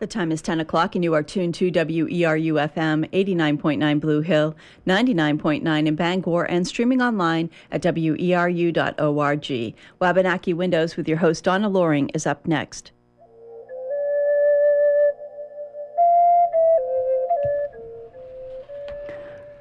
[0.00, 4.56] The time is 10 o'clock, and you are tuned to WERU FM 89.9 Blue Hill,
[4.86, 9.74] 99.9 in Bangor, and streaming online at weru.org.
[10.00, 12.92] Wabanaki Windows with your host Donna Loring is up next.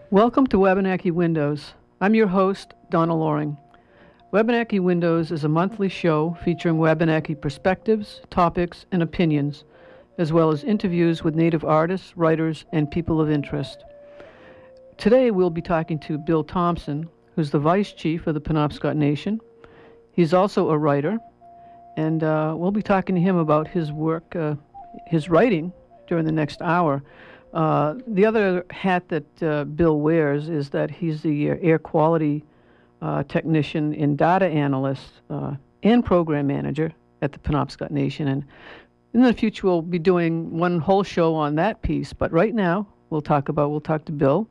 [0.10, 1.74] Welcome to Wabanaki Windows.
[2.00, 3.58] I'm your host, Donna Loring.
[4.32, 9.66] Wabanaki Windows is a monthly show featuring Wabanaki perspectives, topics, and opinions
[10.20, 13.86] as well as interviews with Native artists, writers, and people of interest.
[14.98, 19.40] Today we'll be talking to Bill Thompson, who's the Vice Chief of the Penobscot Nation.
[20.12, 21.20] He's also a writer,
[21.96, 24.56] and uh, we'll be talking to him about his work, uh,
[25.08, 25.72] his writing
[26.08, 27.02] during the next hour.
[27.54, 32.44] Uh, the other hat that uh, Bill wears is that he's the air quality
[33.02, 38.28] uh, technician and data analyst uh, and program manager at the Penobscot Nation.
[38.28, 38.44] And
[39.14, 42.14] in the future, we'll be doing one whole show on that piece.
[42.14, 44.48] But right now, we'll talk about we'll talk to Bill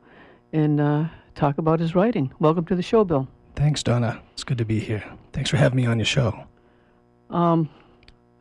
[0.53, 2.31] and uh, talk about his writing.
[2.39, 3.27] Welcome to the show, Bill.
[3.55, 4.21] Thanks, Donna.
[4.33, 5.03] It's good to be here.
[5.33, 6.43] Thanks for having me on your show.
[7.29, 7.69] Um,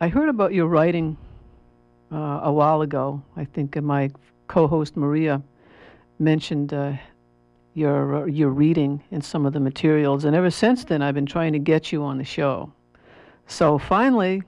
[0.01, 1.17] I heard about your writing
[2.13, 3.23] uh, a while ago.
[3.37, 4.11] I think my
[4.47, 5.43] co-host Maria
[6.19, 6.93] mentioned uh,
[7.75, 11.27] your uh, your reading and some of the materials, and ever since then, I've been
[11.27, 12.73] trying to get you on the show.
[13.47, 14.43] So finally,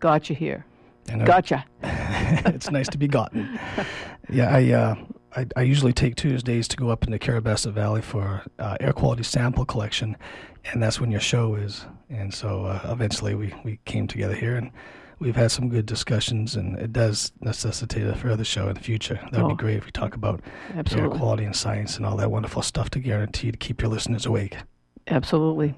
[0.00, 0.64] got you here.
[1.08, 1.64] And gotcha.
[1.82, 3.58] it's nice to be gotten.
[4.30, 4.94] Yeah, I, uh,
[5.36, 9.22] I, I usually take Tuesdays to go up into Carrabassett Valley for uh, air quality
[9.22, 10.16] sample collection,
[10.72, 11.84] and that's when your show is.
[12.08, 14.70] And so uh, eventually we, we came together here, and
[15.18, 19.20] we've had some good discussions, and it does necessitate a further show in the future.
[19.30, 20.40] That would oh, be great if we talk about
[20.74, 21.10] absolutely.
[21.10, 24.26] air quality and science and all that wonderful stuff to guarantee to keep your listeners
[24.26, 24.56] awake.
[25.08, 25.74] Absolutely.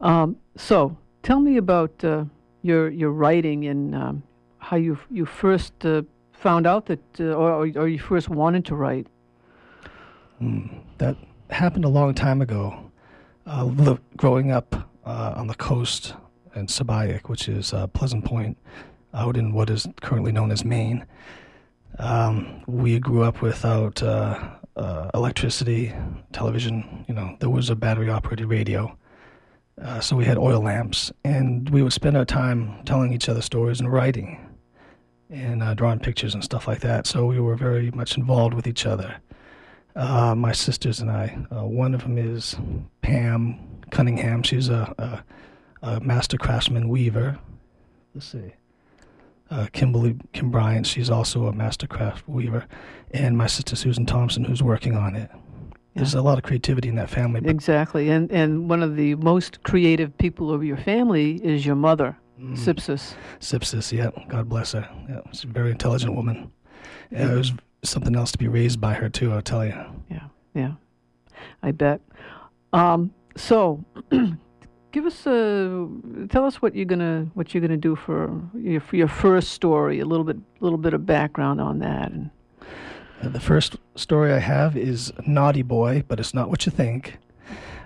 [0.00, 2.24] Um, so tell me about uh,
[2.62, 4.22] your your writing and um,
[4.64, 8.74] how you you first uh, found out that, uh, or, or you first wanted to
[8.74, 9.06] write?
[10.40, 11.16] Mm, that
[11.50, 12.90] happened a long time ago.
[13.46, 16.14] Uh, growing up uh, on the coast
[16.54, 18.56] in Sipayik, which is uh, Pleasant Point,
[19.12, 21.04] out in what is currently known as Maine,
[21.98, 24.56] um, we grew up without uh,
[25.12, 25.92] electricity,
[26.32, 27.04] television.
[27.06, 28.96] You know, there was a battery-operated radio.
[30.00, 33.80] So we had oil lamps, and we would spend our time telling each other stories
[33.80, 34.53] and writing
[35.30, 37.06] and uh, drawing pictures and stuff like that.
[37.06, 39.16] So we were very much involved with each other.
[39.96, 41.38] Uh, my sisters and I.
[41.54, 42.56] Uh, one of them is
[43.02, 43.58] Pam
[43.90, 44.42] Cunningham.
[44.42, 45.22] She's a,
[45.82, 47.38] a, a master craftsman weaver.
[48.14, 48.54] Let's see.
[49.50, 50.86] Uh, Kimberly Kim Bryant.
[50.86, 52.66] She's also a master craft weaver,
[53.12, 55.30] and my sister Susan Thompson, who's working on it.
[55.94, 57.40] There's a lot of creativity in that family.
[57.44, 62.16] Exactly, and and one of the most creative people of your family is your mother.
[62.40, 62.56] Mm.
[62.56, 63.14] Sipsis.
[63.40, 64.10] Sipsis, yeah.
[64.28, 64.88] God bless her.
[65.08, 66.50] Yeah, she's a very intelligent woman.
[67.10, 67.52] Yeah, it was
[67.82, 69.32] something else to be raised by her too.
[69.32, 69.74] I'll tell you.
[70.10, 70.72] Yeah, yeah.
[71.62, 72.00] I bet.
[72.72, 73.84] Um, so,
[74.92, 75.88] give us a
[76.28, 80.00] tell us what you're gonna what you're gonna do for your for your first story.
[80.00, 82.10] A little bit little bit of background on that.
[82.10, 82.30] And
[83.22, 87.18] uh, the first story I have is Naughty Boy, but it's not what you think.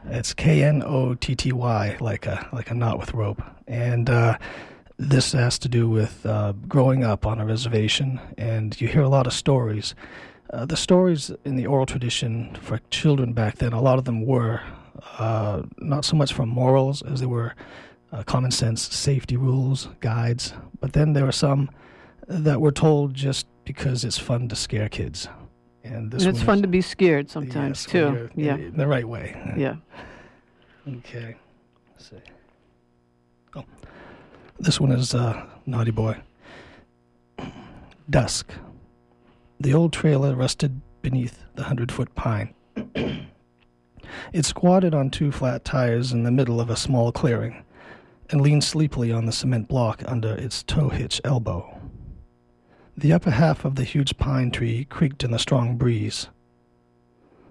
[0.07, 4.09] It's K N O T T Y, like a like a knot with rope, and
[4.09, 4.39] uh,
[4.99, 9.09] this has to do with uh, growing up on a reservation, and you hear a
[9.09, 9.95] lot of stories.
[10.51, 14.25] Uh, the stories in the oral tradition for children back then, a lot of them
[14.25, 14.63] were
[15.19, 17.55] uh, not so much from morals as they were
[18.13, 21.71] uh, common sense safety rules, guides, but then there were some
[22.27, 25.29] that were told just because it's fun to scare kids.
[25.85, 28.31] And, and it's fun to be scared sometimes yes, too.
[28.35, 29.55] Yeah, in the right way.
[29.57, 29.77] Yeah.
[30.87, 31.37] Okay.
[31.93, 32.17] Let's see.
[33.57, 33.65] Oh,
[34.59, 36.17] this one is uh, Naughty Boy.
[38.11, 38.53] Dusk.
[39.61, 42.55] The old trailer rested beneath the hundred foot pine.
[42.95, 47.65] it squatted on two flat tires in the middle of a small clearing
[48.31, 51.78] and leaned sleepily on the cement block under its tow hitch elbow.
[52.99, 56.31] The upper half of the huge pine tree creaked in the strong breeze.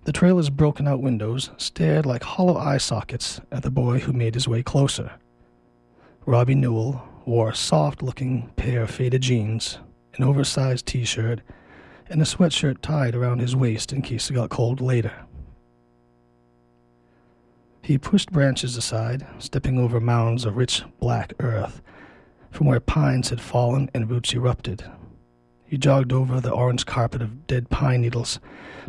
[0.03, 4.33] The trailer's broken out windows stared like hollow eye sockets at the boy who made
[4.33, 5.13] his way closer.
[6.25, 9.79] Robbie Newell wore soft looking pair of faded jeans,
[10.17, 11.39] an oversized t shirt,
[12.09, 15.13] and a sweatshirt tied around his waist in case it got cold later.
[17.81, 21.81] He pushed branches aside, stepping over mounds of rich black earth
[22.51, 24.83] from where pines had fallen and roots erupted.
[25.67, 28.39] He jogged over the orange carpet of dead pine needles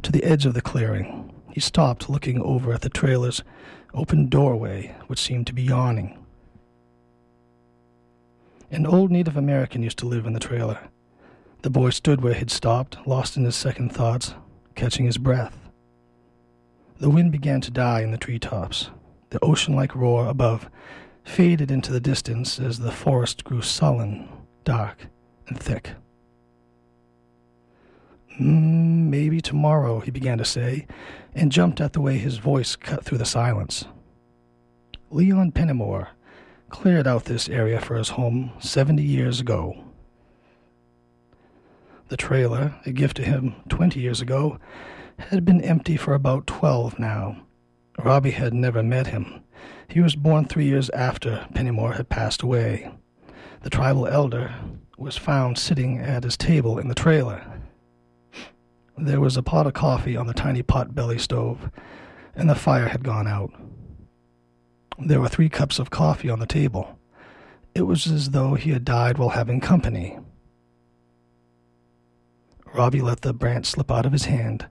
[0.03, 1.35] to the edge of the clearing.
[1.51, 3.43] He stopped, looking over at the trailer's
[3.93, 6.17] open doorway, which seemed to be yawning.
[8.71, 10.79] An old Native American used to live in the trailer.
[11.63, 14.35] The boy stood where he'd stopped, lost in his second thoughts,
[14.77, 15.59] catching his breath.
[17.01, 18.91] The wind began to die in the treetops.
[19.31, 20.71] The ocean like roar above
[21.25, 24.29] faded into the distance as the forest grew sullen,
[24.65, 25.09] dark,
[25.49, 25.95] and thick.
[28.41, 30.87] Mm, maybe tomorrow, he began to say,
[31.35, 33.85] and jumped at the way his voice cut through the silence.
[35.11, 36.09] Leon Pennymore
[36.69, 39.85] cleared out this area for his home 70 years ago.
[42.09, 44.59] The trailer, a gift to him 20 years ago,
[45.19, 47.43] had been empty for about 12 now.
[47.99, 49.43] Robbie had never met him.
[49.89, 52.91] He was born three years after Pennymore had passed away.
[53.63, 54.55] The tribal elder
[54.97, 57.58] was found sitting at his table in the trailer.
[59.01, 61.71] There was a pot of coffee on the tiny pot belly stove,
[62.35, 63.53] and the fire had gone out.
[64.99, 66.99] There were three cups of coffee on the table.
[67.77, 70.19] It was as though he had died while having company.
[72.75, 74.67] Robbie let the branch slip out of his hand.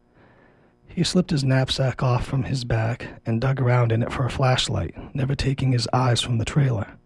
[0.88, 4.30] He slipped his knapsack off from his back and dug around in it for a
[4.30, 6.98] flashlight, never taking his eyes from the trailer.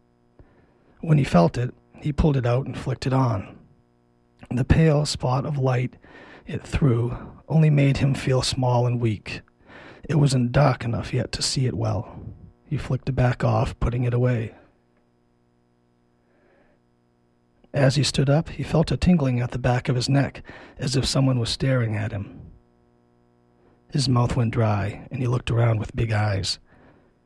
[1.01, 3.59] When he felt it, he pulled it out and flicked it on.
[4.49, 5.97] The pale spot of light
[6.45, 7.17] it threw
[7.47, 9.41] only made him feel small and weak.
[10.07, 12.19] It wasn't dark enough yet to see it well.
[12.65, 14.55] He flicked it back off, putting it away.
[17.73, 20.43] As he stood up, he felt a tingling at the back of his neck,
[20.77, 22.41] as if someone was staring at him.
[23.91, 26.59] His mouth went dry, and he looked around with big eyes.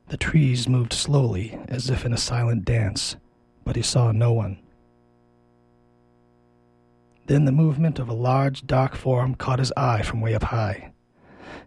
[0.07, 3.15] The trees moved slowly, as if in a silent dance,
[3.63, 4.59] but he saw no one.
[7.27, 10.93] Then the movement of a large, dark form caught his eye from way up high.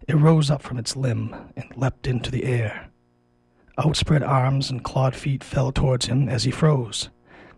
[0.06, 2.90] It rose up from its limb and leapt into the air.
[3.76, 7.10] Outspread arms and clawed feet fell towards him as he froze.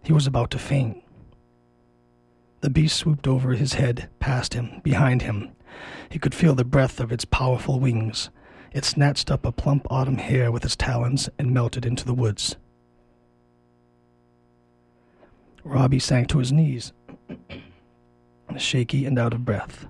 [0.03, 1.03] He was about to faint.
[2.63, 5.53] The beast swooped over his head, past him, behind him.
[6.11, 8.31] He could feel the breath of its powerful wings.
[8.73, 12.57] It snatched up a plump autumn hare with its talons and melted into the woods.
[15.65, 16.93] Robbie sank to his knees,
[18.61, 19.87] shaky and out of breath.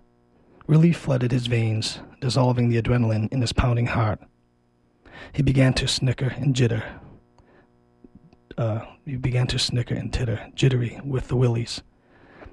[0.66, 4.20] Relief flooded his veins, dissolving the adrenaline in his pounding heart.
[5.32, 6.84] He began to snicker and jitter.
[8.56, 11.82] Uh, he began to snicker and titter, jittery with the willies.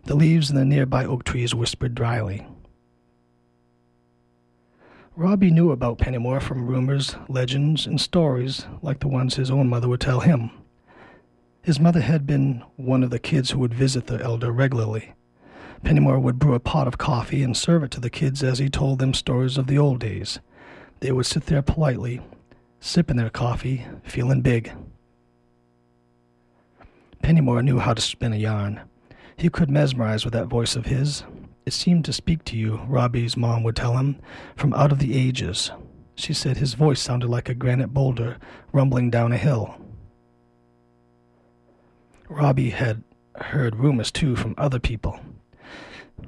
[0.05, 2.47] The leaves in the nearby oak trees whispered dryly.
[5.15, 9.89] Robbie knew about Pennymore from rumors, legends, and stories like the ones his own mother
[9.89, 10.51] would tell him.
[11.63, 15.13] His mother had been one of the kids who would visit the elder regularly.
[15.83, 18.69] Pennymore would brew a pot of coffee and serve it to the kids as he
[18.69, 20.39] told them stories of the old days.
[20.99, 22.21] They would sit there politely,
[22.79, 24.71] sipping their coffee, feeling big.
[27.23, 28.81] Pennymore knew how to spin a yarn.
[29.35, 31.23] He could mesmerize with that voice of his.
[31.65, 34.19] It seemed to speak to you, Robbie's mom would tell him,
[34.55, 35.71] from out of the ages.
[36.15, 38.37] She said his voice sounded like a granite boulder
[38.71, 39.75] rumbling down a hill.
[42.29, 43.03] Robbie had
[43.35, 45.19] heard rumors, too, from other people.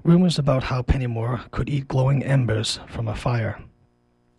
[0.03, 3.61] Rumors about how Pennymore could eat glowing embers from a fire.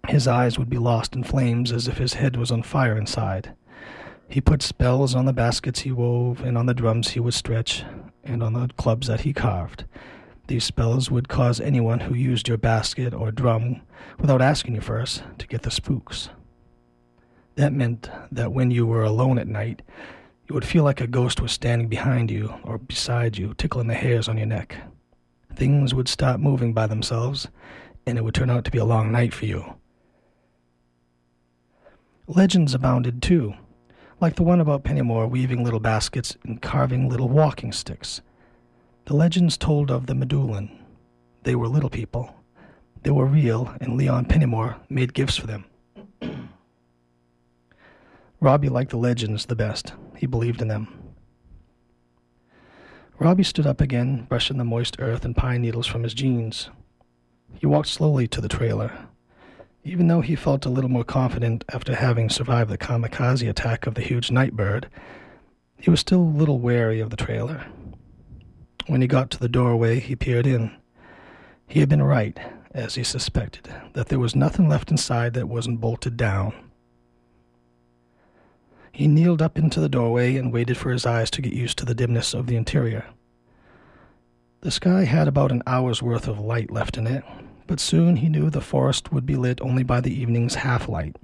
[0.08, 3.54] His eyes would be lost in flames as if his head was on fire inside.
[4.28, 7.84] He put spells on the baskets he wove and on the drums he would stretch,
[8.24, 9.84] and on the clubs that he carved.
[10.46, 13.82] These spells would cause anyone who used your basket or drum
[14.18, 16.30] without asking you first to get the spooks.
[17.56, 19.82] That meant that when you were alone at night,
[20.48, 23.94] you would feel like a ghost was standing behind you or beside you, tickling the
[23.94, 24.76] hairs on your neck.
[25.54, 27.48] Things would stop moving by themselves,
[28.06, 29.74] and it would turn out to be a long night for you.
[32.26, 33.54] Legends abounded too
[34.20, 38.20] like the one about Pennymore weaving little baskets and carving little walking sticks.
[39.06, 40.70] The legends told of the Medulin.
[41.42, 42.34] They were little people.
[43.02, 45.64] They were real, and Leon Pennymore made gifts for them.
[48.40, 49.94] Robbie liked the legends the best.
[50.16, 50.99] He believed in them.
[53.20, 56.70] Robbie stood up again, brushing the moist earth and pine needles from his jeans.
[57.52, 58.92] He walked slowly to the trailer.
[59.84, 63.94] Even though he felt a little more confident after having survived the kamikaze attack of
[63.94, 64.88] the huge nightbird,
[65.78, 67.66] he was still a little wary of the trailer.
[68.86, 70.74] When he got to the doorway, he peered in.
[71.66, 72.40] He had been right,
[72.72, 76.54] as he suspected, that there was nothing left inside that wasn't bolted down.
[79.00, 81.86] He kneeled up into the doorway and waited for his eyes to get used to
[81.86, 83.06] the dimness of the interior.
[84.60, 87.24] The sky had about an hour's worth of light left in it,
[87.66, 91.16] but soon he knew the forest would be lit only by the evening's half light.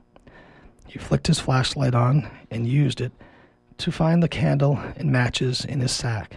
[0.87, 3.13] He flicked his flashlight on and used it
[3.77, 6.37] to find the candle and matches in his sack.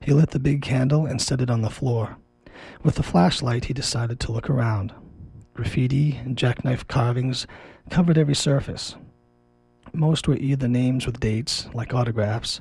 [0.00, 2.16] He lit the big candle and set it on the floor.
[2.82, 4.94] With the flashlight, he decided to look around.
[5.52, 7.46] Graffiti and jackknife carvings
[7.90, 8.96] covered every surface.
[9.92, 12.60] Most were either names with dates, like autographs,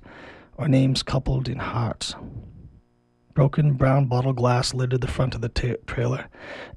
[0.58, 2.16] or names coupled in hearts.
[3.34, 6.28] Broken brown bottle glass littered the front of the ta- trailer,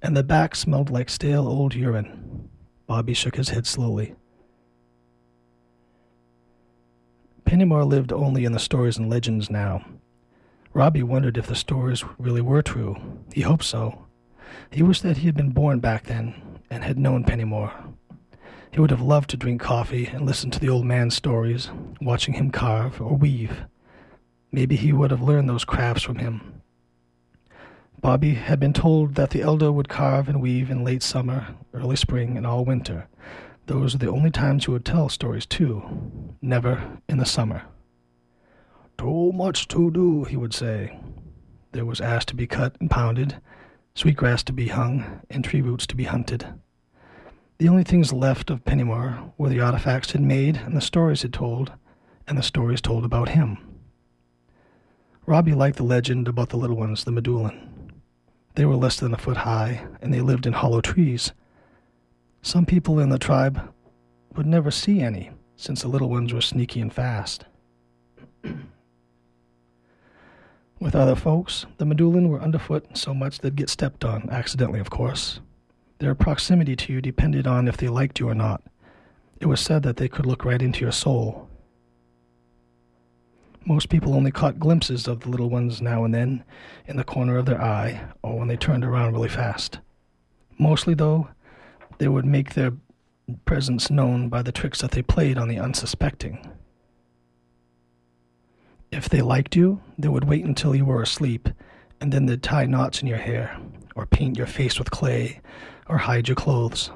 [0.02, 2.50] and the back smelled like stale old urine.
[2.87, 4.14] Bobby shook his head slowly.
[7.45, 9.85] Pennymore lived only in the stories and legends now.
[10.73, 12.97] Robbie wondered if the stories really were true.
[13.33, 14.07] He hoped so.
[14.71, 17.95] He wished that he had been born back then and had known Pennymore.
[18.72, 22.34] He would have loved to drink coffee and listen to the old man's stories, watching
[22.34, 23.64] him carve or weave.
[24.52, 26.62] Maybe he would have learned those crafts from him.
[28.00, 31.96] Bobby had been told that the elder would carve and weave in late summer, early
[31.96, 33.08] spring, and all winter.
[33.66, 35.82] Those were the only times he would tell stories, too.
[36.40, 37.64] Never in the summer.
[38.96, 40.98] Too much to do, he would say.
[41.72, 43.40] There was ash to be cut and pounded,
[43.94, 46.46] sweetgrass to be hung, and tree roots to be hunted.
[47.61, 51.35] The only things left of Pennymore were the artifacts he'd made and the stories he'd
[51.35, 51.71] told,
[52.26, 53.59] and the stories told about him.
[55.26, 57.61] Robbie liked the legend about the little ones, the Medulin.
[58.55, 61.33] They were less than a foot high, and they lived in hollow trees.
[62.40, 63.61] Some people in the tribe
[64.37, 67.45] would never see any, since the little ones were sneaky and fast.
[70.81, 74.88] With other folks, the Medulin were underfoot so much they'd get stepped on, accidentally, of
[74.88, 75.40] course.
[76.00, 78.62] Their proximity to you depended on if they liked you or not.
[79.38, 81.50] It was said that they could look right into your soul,
[83.64, 86.45] most people only caught glimpses of the little ones now and then
[86.87, 89.80] in the corner of their eye or when they turned around really fast.
[90.59, 91.28] Mostly, though,
[91.99, 92.73] they would make their
[93.45, 96.50] presence known by the tricks that they played on the unsuspecting.
[98.90, 101.49] If they liked you, they would wait until you were asleep,
[102.00, 103.57] and then they'd tie knots in your hair,
[103.95, 105.40] or paint your face with clay,
[105.90, 106.90] or hide your clothes.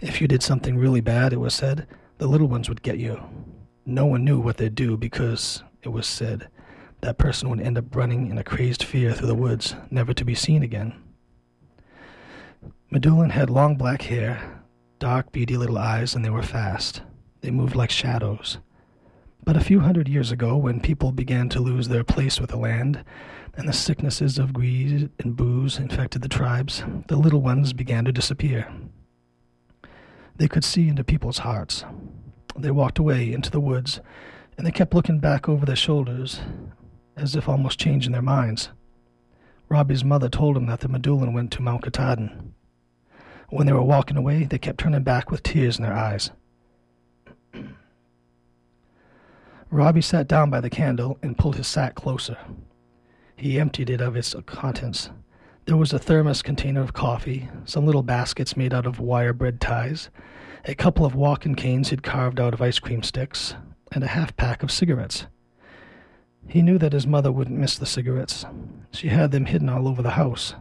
[0.00, 1.86] If you did something really bad, it was said,
[2.18, 3.22] the little ones would get you
[3.86, 6.48] no one knew what they'd do because it was said
[7.02, 10.24] that person would end up running in a crazed fear through the woods, never to
[10.24, 10.92] be seen again.
[12.90, 14.62] Medulin had long black hair,
[14.98, 17.02] dark, beady little eyes, and they were fast.
[17.42, 18.58] They moved like shadows.
[19.44, 22.56] But a few hundred years ago, when people began to lose their place with the
[22.56, 23.04] land,
[23.56, 28.12] and the sicknesses of greed and booze infected the tribes, the little ones began to
[28.12, 28.70] disappear.
[30.36, 31.84] They could see into people's hearts.
[32.58, 34.00] They walked away into the woods,
[34.56, 36.40] and they kept looking back over their shoulders,
[37.16, 38.70] as if almost changing their minds.
[39.68, 42.54] Robbie's mother told him that the Medulin went to Mount Katahdin.
[43.48, 46.30] When they were walking away, they kept turning back with tears in their eyes.
[49.70, 52.38] Robbie sat down by the candle and pulled his sack closer.
[53.36, 55.10] He emptied it of its contents.
[55.66, 59.60] There was a thermos container of coffee, some little baskets made out of wire bread
[59.60, 60.08] ties,
[60.64, 63.54] a couple of walking canes he'd carved out of ice cream sticks,
[63.92, 65.26] and a half pack of cigarettes.
[66.48, 68.46] He knew that his mother wouldn't miss the cigarettes.
[68.90, 70.54] She had them hidden all over the house.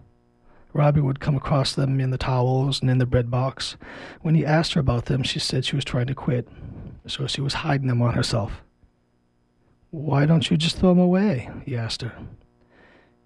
[0.73, 3.77] Robbie would come across them in the towels and in the bread box.
[4.21, 6.49] When he asked her about them, she said she was trying to quit,
[7.07, 8.63] so she was hiding them on herself.
[9.91, 11.49] Why don't you just throw them away?
[11.63, 12.11] he asked her.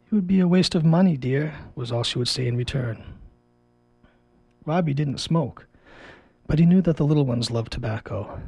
[0.10, 3.04] It would be a waste of money, dear, was all she would say in return.
[4.66, 5.68] Robbie didn't smoke.
[6.48, 8.42] But he knew that the little ones loved tobacco.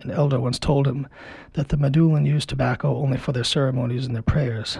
[0.00, 1.06] An elder once told him
[1.52, 4.78] that the Medulin used tobacco only for their ceremonies and their prayers.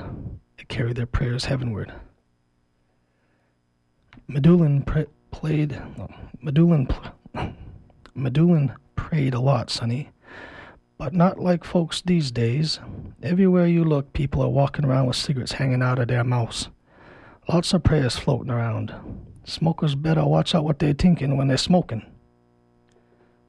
[0.57, 1.93] It carried their prayers heavenward.
[4.27, 5.73] Medulin played.
[5.99, 6.09] No,
[6.43, 7.15] Medulin,
[8.17, 10.09] Medulin prayed a lot, Sonny,
[10.99, 12.79] but not like folks these days.
[13.23, 16.69] Everywhere you look, people are walking around with cigarettes hanging out of their mouths.
[17.49, 18.95] Lots of prayers floating around.
[19.45, 22.05] Smokers better watch out what they're thinking when they're smoking.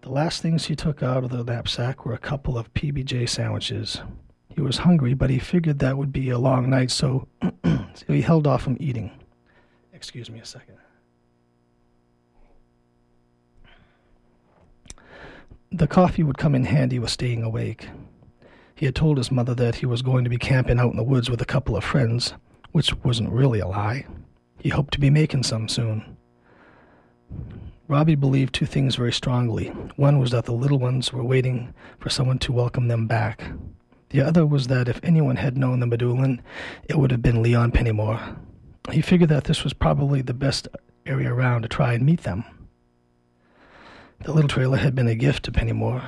[0.01, 4.01] The last things he took out of the knapsack were a couple of PBJ sandwiches.
[4.49, 7.27] He was hungry, but he figured that would be a long night, so,
[7.63, 9.11] so he held off from eating.
[9.93, 10.77] Excuse me a second.
[15.75, 17.89] The coffee would come in handy with staying awake.
[18.75, 21.03] He had told his mother that he was going to be camping out in the
[21.03, 22.33] woods with a couple of friends,
[22.71, 24.05] which wasn't really a lie.
[24.57, 26.15] He hoped to be making some soon.
[27.89, 29.67] Robbie believed two things very strongly.
[29.97, 33.43] One was that the little ones were waiting for someone to welcome them back.
[34.11, 36.39] The other was that if anyone had known the Medulin,
[36.87, 38.37] it would have been Leon Pennymore.
[38.93, 40.69] He figured that this was probably the best
[41.05, 42.45] area around to try and meet them.
[44.25, 46.01] The little trailer had been a gift to Pennymore.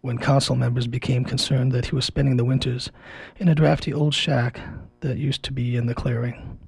[0.00, 2.92] when council members became concerned that he was spending the winters
[3.38, 4.60] in a drafty old shack
[5.00, 6.60] that used to be in the clearing.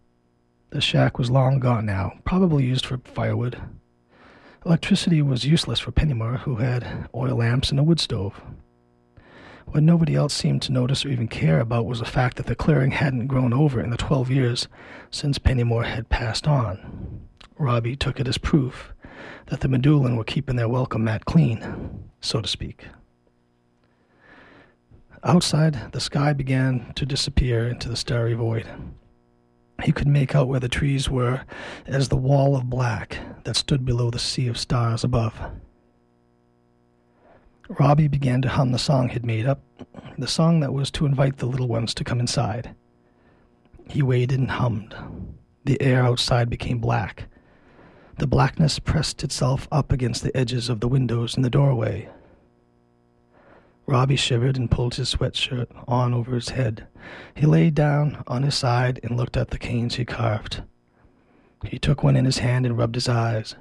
[0.70, 3.60] The shack was long gone now, probably used for firewood.
[4.66, 8.40] Electricity was useless for Pennymore, who had oil lamps and a wood stove.
[9.66, 12.56] What nobody else seemed to notice or even care about was the fact that the
[12.56, 14.66] clearing hadn't grown over in the twelve years
[15.12, 17.20] since Pennymore had passed on.
[17.56, 18.92] Robbie took it as proof
[19.46, 22.86] that the Medulin were keeping their welcome mat clean, so to speak.
[25.24, 28.66] Outside, the sky began to disappear into the starry void.
[29.82, 31.42] He could make out where the trees were
[31.86, 35.40] as the wall of black that stood below the sea of stars above.
[37.68, 39.60] Robbie began to hum the song he'd made up,
[40.16, 42.74] the song that was to invite the little ones to come inside.
[43.88, 44.94] He waited and hummed.
[45.64, 47.28] The air outside became black.
[48.18, 52.08] The blackness pressed itself up against the edges of the windows in the doorway.
[53.86, 56.88] Robbie shivered and pulled his sweatshirt on over his head.
[57.34, 60.62] He lay down on his side and looked at the canes he carved.
[61.64, 63.54] He took one in his hand and rubbed his eyes.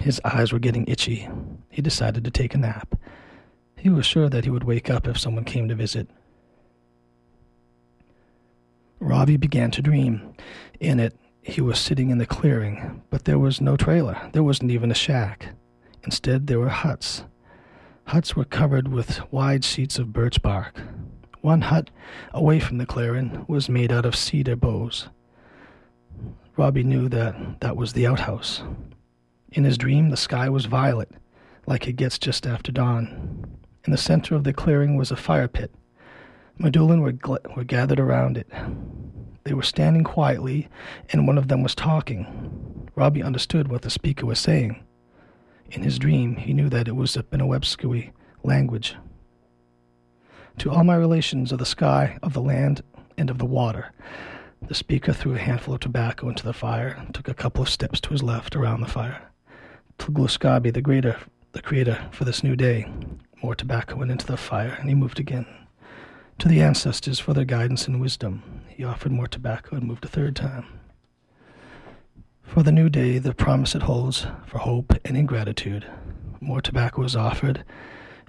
[0.00, 1.28] His eyes were getting itchy.
[1.68, 2.94] He decided to take a nap.
[3.76, 6.08] He was sure that he would wake up if someone came to visit.
[9.00, 10.34] Robbie began to dream.
[10.80, 14.30] In it, he was sitting in the clearing, but there was no trailer.
[14.32, 15.54] There wasn't even a shack.
[16.04, 17.24] Instead, there were huts.
[18.06, 20.80] Huts were covered with wide sheets of birch bark.
[21.40, 21.90] One hut,
[22.32, 25.08] away from the clearing, was made out of cedar boughs.
[26.56, 28.62] Robbie knew that that was the outhouse.
[29.52, 31.10] In his dream, the sky was violet,
[31.66, 33.46] like it gets just after dawn.
[33.84, 35.72] In the center of the clearing was a fire pit.
[36.58, 38.50] Medulin were, gl- were gathered around it.
[39.44, 40.68] They were standing quietly,
[41.10, 42.90] and one of them was talking.
[42.94, 44.84] Robbie understood what the speaker was saying.
[45.70, 48.10] In his dream, he knew that it was a Benewebsky
[48.42, 48.96] language.
[50.58, 52.82] To all my relations of the sky, of the land,
[53.16, 53.92] and of the water,
[54.66, 58.00] the speaker threw a handful of tobacco into the fire, took a couple of steps
[58.00, 59.30] to his left around the fire.
[59.98, 61.16] To Tugluskabi, the greater,
[61.52, 62.90] the creator for this new day.
[63.42, 65.46] More tobacco went into the fire, and he moved again.
[66.38, 68.42] To the ancestors for their guidance and wisdom,
[68.78, 70.64] he offered more tobacco and moved a third time.
[72.44, 75.84] For the new day, the promise it holds for hope and ingratitude.
[76.40, 77.64] more tobacco was offered,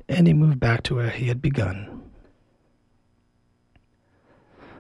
[0.08, 2.02] and he moved back to where he had begun.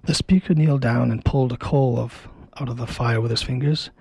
[0.05, 2.27] The speaker kneeled down and pulled a coal of
[2.60, 3.91] out of the fire with his fingers.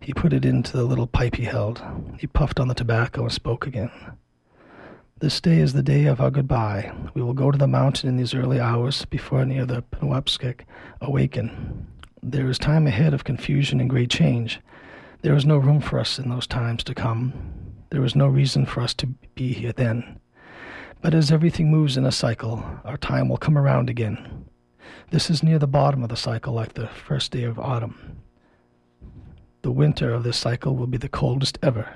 [0.00, 1.82] He put it into the little pipe he held.
[2.18, 3.90] He puffed on the tobacco and spoke again.
[5.20, 6.92] This day is the day of our goodbye.
[7.12, 10.60] We will go to the mountain in these early hours before any of the Penobscot
[11.00, 11.88] awaken.
[12.22, 14.60] There is time ahead of confusion and great change.
[15.22, 17.32] There is no room for us in those times to come.
[17.90, 20.20] There is no reason for us to be here then.
[21.02, 24.44] But as everything moves in a cycle, our time will come around again.
[25.10, 28.18] This is near the bottom of the cycle, like the first day of autumn.
[29.62, 31.92] The winter of this cycle will be the coldest ever.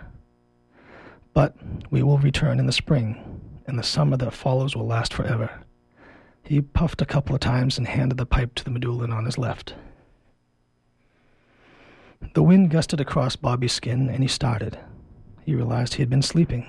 [1.35, 1.57] But
[1.91, 5.63] we will return in the spring, and the summer that follows will last forever.
[6.43, 9.39] He puffed a couple of times and handed the pipe to the Medulin on his
[9.39, 9.75] left.
[12.35, 14.79] The wind gusted across Bobby's skin, and he started.
[15.45, 16.67] He realized he had been sleeping.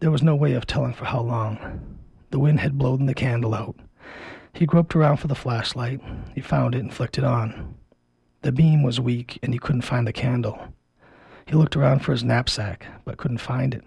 [0.00, 1.98] There was no way of telling for how long.
[2.30, 3.76] The wind had blown the candle out.
[4.52, 6.00] He groped around for the flashlight.
[6.34, 7.74] He found it and flicked it on.
[8.42, 10.58] The beam was weak, and he couldn't find the candle.
[11.46, 13.84] He looked around for his knapsack, but couldn't find it.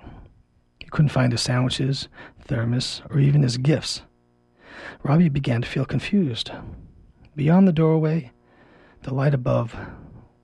[0.79, 2.07] He couldn't find his sandwiches,
[2.41, 4.01] thermos, or even his gifts.
[5.03, 6.51] Robbie began to feel confused.
[7.35, 8.31] Beyond the doorway,
[9.03, 9.75] the light above,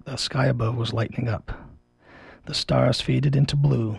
[0.05, 1.51] the sky above was lightening up.
[2.45, 3.97] The stars faded into blue.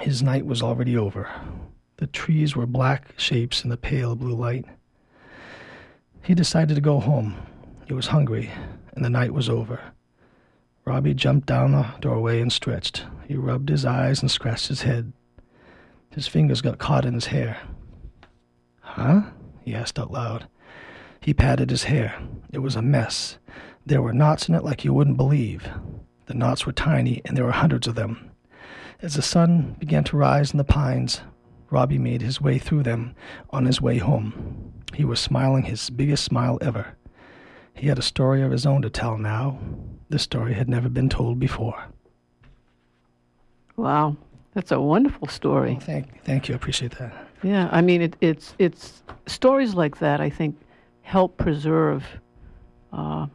[0.00, 1.30] His night was already over.
[1.98, 4.66] The trees were black shapes in the pale blue light.
[6.22, 7.36] He decided to go home.
[7.86, 8.50] He was hungry,
[8.94, 9.80] and the night was over.
[10.86, 13.04] Robbie jumped down the doorway and stretched.
[13.26, 15.12] He rubbed his eyes and scratched his head.
[16.10, 17.58] His fingers got caught in his hair.
[18.80, 19.22] Huh?
[19.62, 20.46] he asked out loud.
[21.20, 22.16] He patted his hair.
[22.52, 23.38] It was a mess.
[23.84, 25.68] There were knots in it like you wouldn't believe.
[26.26, 28.30] The knots were tiny, and there were hundreds of them.
[29.02, 31.20] As the sun began to rise in the pines,
[31.68, 33.16] Robbie made his way through them
[33.50, 34.72] on his way home.
[34.94, 36.96] He was smiling his biggest smile ever.
[37.74, 39.58] He had a story of his own to tell now.
[40.08, 41.84] This story had never been told before.
[43.76, 44.16] Wow,
[44.54, 45.72] that's a wonderful story.
[45.72, 46.54] Well, thank, thank you.
[46.54, 47.12] I appreciate that.
[47.42, 50.20] Yeah, I mean, it, it's it's stories like that.
[50.20, 50.56] I think
[51.02, 52.04] help preserve
[52.92, 53.26] uh,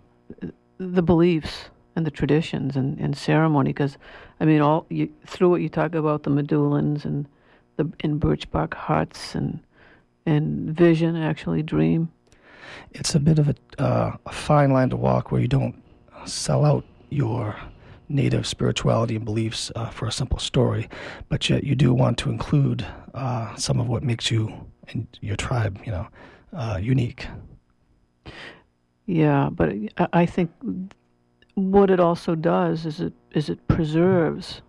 [0.77, 3.69] the beliefs and the traditions and, and ceremony.
[3.71, 3.97] Because,
[4.39, 7.27] I mean, all you, through it you talk about the Medulins and
[7.77, 9.59] the in birchbark huts and
[10.25, 12.09] and vision actually dream.
[12.91, 15.80] It's a bit of a, uh, a fine line to walk where you don't
[16.25, 17.55] sell out your
[18.09, 20.89] native spirituality and beliefs uh, for a simple story,
[21.29, 24.53] but yet you do want to include uh, some of what makes you
[24.89, 26.07] and your tribe, you know,
[26.53, 27.27] uh, unique.
[29.05, 29.73] Yeah, but
[30.13, 30.51] I think
[31.55, 34.61] what it also does is it is it preserves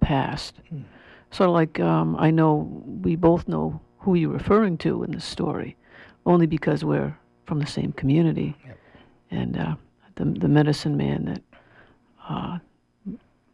[0.00, 0.60] past.
[0.68, 0.82] Hmm.
[1.30, 5.20] Sort of like um, I know we both know who you're referring to in the
[5.20, 5.76] story,
[6.24, 8.78] only because we're from the same community, yep.
[9.30, 9.76] and uh,
[10.16, 11.42] the the medicine man that
[12.28, 12.58] uh,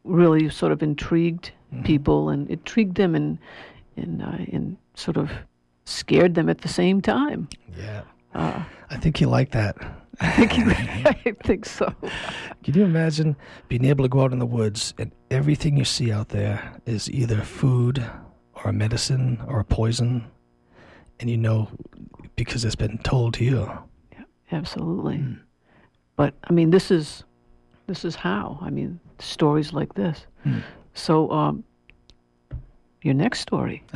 [0.05, 1.85] really sort of intrigued mm-hmm.
[1.85, 3.39] people and intrigued them and
[3.97, 5.31] and uh, and sort of
[5.85, 7.49] scared them at the same time.
[7.77, 8.03] Yeah.
[8.35, 9.77] Uh, I think you like that.
[10.21, 10.53] I think,
[11.27, 11.93] I think so.
[12.63, 13.37] Can you imagine
[13.69, 17.11] being able to go out in the woods and everything you see out there is
[17.11, 18.05] either food
[18.55, 20.25] or a medicine or a poison,
[21.21, 21.69] and you know
[22.37, 23.71] because it's been told to you.
[24.13, 25.17] Yeah, absolutely.
[25.17, 25.41] Mm.
[26.17, 27.25] But I mean, this is
[27.87, 28.59] this is how.
[28.61, 30.27] I mean, stories like this.
[30.47, 30.63] Mm.
[30.95, 31.65] So, um,
[33.03, 33.83] your next story.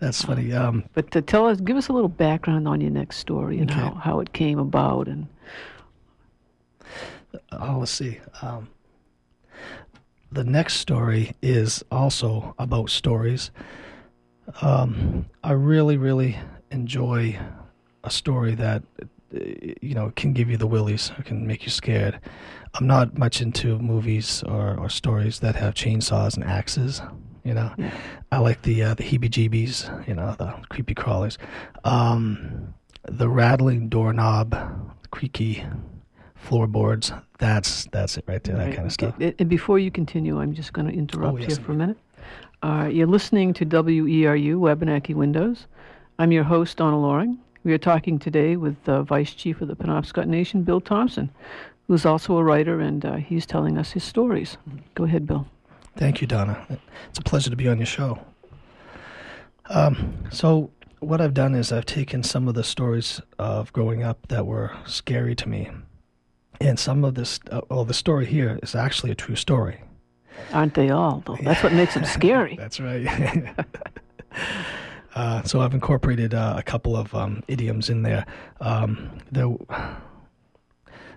[0.00, 0.52] That's funny.
[0.52, 3.70] Um, but to tell us, give us a little background on your next story and
[3.70, 3.80] okay.
[3.80, 5.08] how, how it came about.
[5.08, 5.26] And
[7.52, 8.20] oh, let's see.
[8.42, 8.68] Um,
[10.30, 13.50] the next story is also about stories.
[14.60, 16.36] Um, I really, really
[16.70, 17.38] enjoy
[18.02, 18.82] a story that
[19.80, 22.20] you know can give you the willies or can make you scared.
[22.74, 27.00] I'm not much into movies or, or stories that have chainsaws and axes.
[27.44, 27.94] You know, yeah.
[28.32, 30.08] I like the uh, the heebie-jeebies.
[30.08, 31.38] You know, the creepy crawlers,
[31.84, 34.56] um, the rattling doorknob,
[35.10, 35.64] creaky
[36.34, 37.12] floorboards.
[37.38, 38.56] That's that's it right there.
[38.56, 39.14] That kind of stuff.
[39.20, 41.98] And before you continue, I'm just going to interrupt oh, yes, here for a minute.
[42.62, 45.66] Uh, you're listening to WERU Wabanaki Windows.
[46.18, 47.38] I'm your host, Donna Loring.
[47.64, 51.30] We are talking today with the Vice Chief of the Penobscot Nation, Bill Thompson,
[51.88, 54.58] who's also a writer, and uh, he's telling us his stories.
[54.94, 55.46] Go ahead, Bill.
[55.96, 56.66] Thank you, Donna.
[57.08, 58.18] It's a pleasure to be on your show.
[59.70, 64.28] Um, so, what I've done is I've taken some of the stories of growing up
[64.28, 65.70] that were scary to me,
[66.60, 69.80] and some of this, uh, well, the story here is actually a true story.
[70.52, 71.38] Aren't they all, though?
[71.42, 72.56] That's what makes them scary.
[72.56, 73.54] That's right.
[75.14, 78.26] uh, so I've incorporated uh, a couple of um, idioms in there.
[78.60, 79.48] Um, there,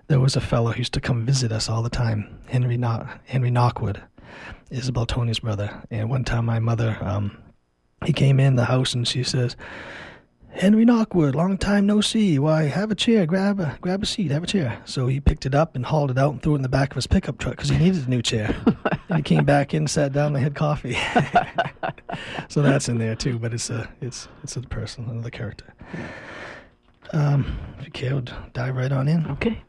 [0.06, 3.08] there was a fellow who used to come visit us all the time, Henry no-
[3.24, 4.00] Henry Knockwood,
[4.70, 5.82] Isabel Tony's brother.
[5.90, 7.36] And one time my mother, um,
[8.04, 9.56] he came in the house and she says,
[10.50, 12.38] Henry Knockwood, long time no see.
[12.38, 14.80] Why, have a chair, grab a grab a seat, have a chair.
[14.84, 16.90] So he picked it up and hauled it out and threw it in the back
[16.90, 18.56] of his pickup truck because he needed a new chair.
[19.08, 20.96] and he came back in, sat down, and had coffee.
[22.48, 25.66] so that's in there too, but it's a it's it's a person, another character.
[27.12, 29.26] Um, if you care, we'll dive right on in.
[29.28, 29.62] Okay.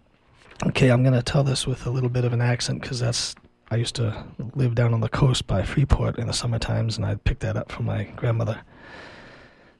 [0.65, 3.33] Okay, I'm going to tell this with a little bit of an accent because that's
[3.71, 7.05] I used to live down on the coast by Freeport in the summer times, and
[7.05, 8.61] I picked that up from my grandmother.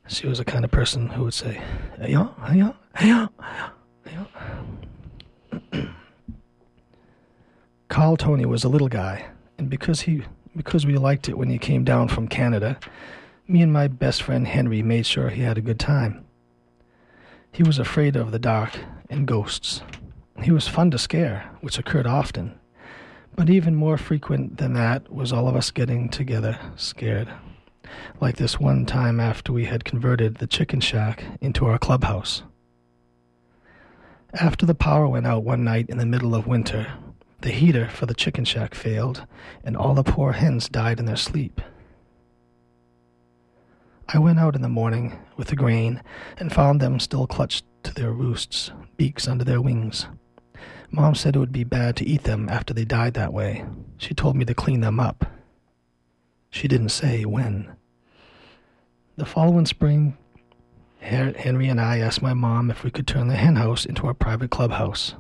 [0.10, 1.62] She was the kind of person who would say,
[2.00, 3.30] hey, yo, hey, yo, hey, yo,
[4.06, 4.18] hey,
[5.72, 5.84] yo.
[7.90, 9.28] Carl Tony was a little guy,
[9.60, 10.24] and because he
[10.56, 12.80] because we liked it when he came down from Canada,
[13.48, 16.26] me and my best friend Henry made sure he had a good time.
[17.52, 18.80] He was afraid of the dark
[19.12, 19.84] and ghosts.
[20.42, 22.60] He was fun to scare, which occurred often.
[23.36, 27.30] But even more frequent than that was all of us getting together scared.
[28.20, 32.44] Like this one time after we had converted the chicken shack into our clubhouse.
[34.34, 36.88] After the power went out one night in the middle of winter,
[37.42, 39.26] the heater for the chicken shack failed,
[39.64, 41.62] and all the poor hens died in their sleep.
[44.10, 46.02] I went out in the morning with the grain
[46.38, 50.08] and found them still clutched to their roosts, beaks under their wings.
[50.92, 53.64] Mom said it would be bad to eat them after they died that way.
[53.98, 55.26] She told me to clean them up.
[56.50, 57.72] She didn't say when.
[59.18, 60.18] The following spring,
[61.00, 64.14] Henry and I asked my mom if we could turn the hen house into our
[64.14, 65.16] private clubhouse.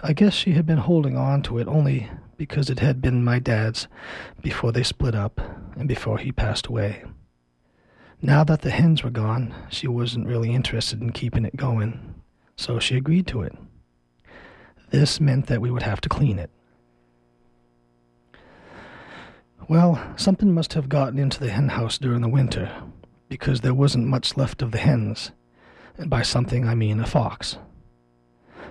[0.00, 3.38] I guess she had been holding on to it only because it had been my
[3.38, 3.86] dad's
[4.42, 5.40] before they split up
[5.76, 7.04] and before he passed away.
[8.20, 12.14] Now that the hens were gone, she wasn't really interested in keeping it going,
[12.56, 13.54] so she agreed to it.
[14.90, 16.50] This meant that we would have to clean it.
[19.66, 22.82] Well, something must have gotten into the hen house during the winter,
[23.28, 25.32] because there wasn't much left of the hens,
[25.96, 27.56] and by something I mean a fox.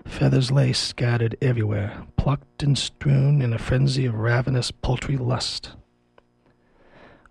[0.05, 5.71] Feathers lay scattered everywhere, plucked and strewn in a frenzy of ravenous poultry lust.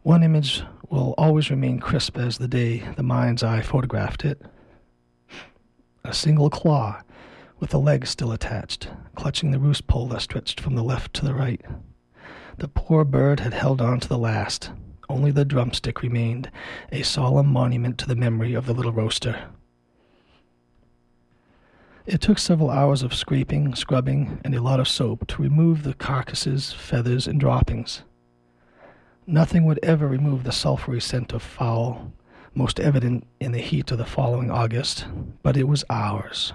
[0.02, 4.42] One image will always remain crisp as the day the mind's eye photographed it.
[6.04, 7.00] A single claw,
[7.60, 11.24] with the leg still attached, clutching the roost pole that stretched from the left to
[11.24, 11.60] the right.
[12.58, 14.70] The poor bird had held on to the last.
[15.08, 16.50] Only the drumstick remained,
[16.90, 19.48] a solemn monument to the memory of the little roaster.
[22.04, 25.94] It took several hours of scraping, scrubbing, and a lot of soap to remove the
[25.94, 28.02] carcasses, feathers, and droppings.
[29.26, 32.12] Nothing would ever remove the sulphury scent of fowl,
[32.54, 35.06] most evident in the heat of the following August,
[35.42, 36.52] but it was ours.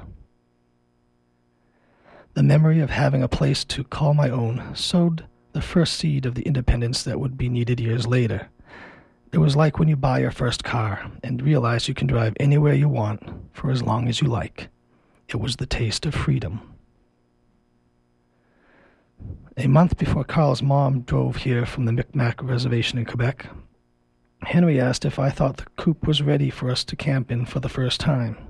[2.33, 5.25] The memory of having a place to call my own sowed
[5.57, 8.47] the first seed of the independence that would be needed years later.
[9.31, 12.75] It was like when you buy your first car and realize you can drive anywhere
[12.75, 14.69] you want for as long as you like.
[15.27, 16.75] It was the taste of freedom.
[19.57, 23.47] A month before Carl's mom drove here from the Micmac Reservation in Quebec,
[24.43, 27.59] Henry asked if I thought the coop was ready for us to camp in for
[27.59, 28.46] the first time.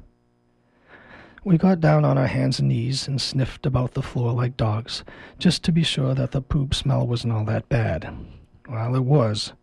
[1.48, 5.06] We got down on our hands and knees and sniffed about the floor like dogs,
[5.40, 8.14] just to be sure that the poop smell wasn't all that bad.
[8.68, 9.54] Well, it was,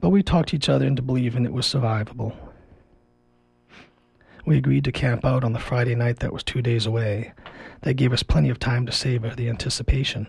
[0.00, 2.36] but we talked each other into believing it was survivable.
[4.46, 7.32] We agreed to camp out on the Friday night that was two days away.
[7.80, 10.28] That gave us plenty of time to savor the anticipation.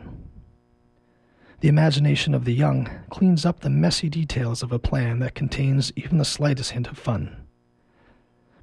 [1.59, 5.93] The imagination of the young cleans up the messy details of a plan that contains
[5.95, 7.45] even the slightest hint of fun.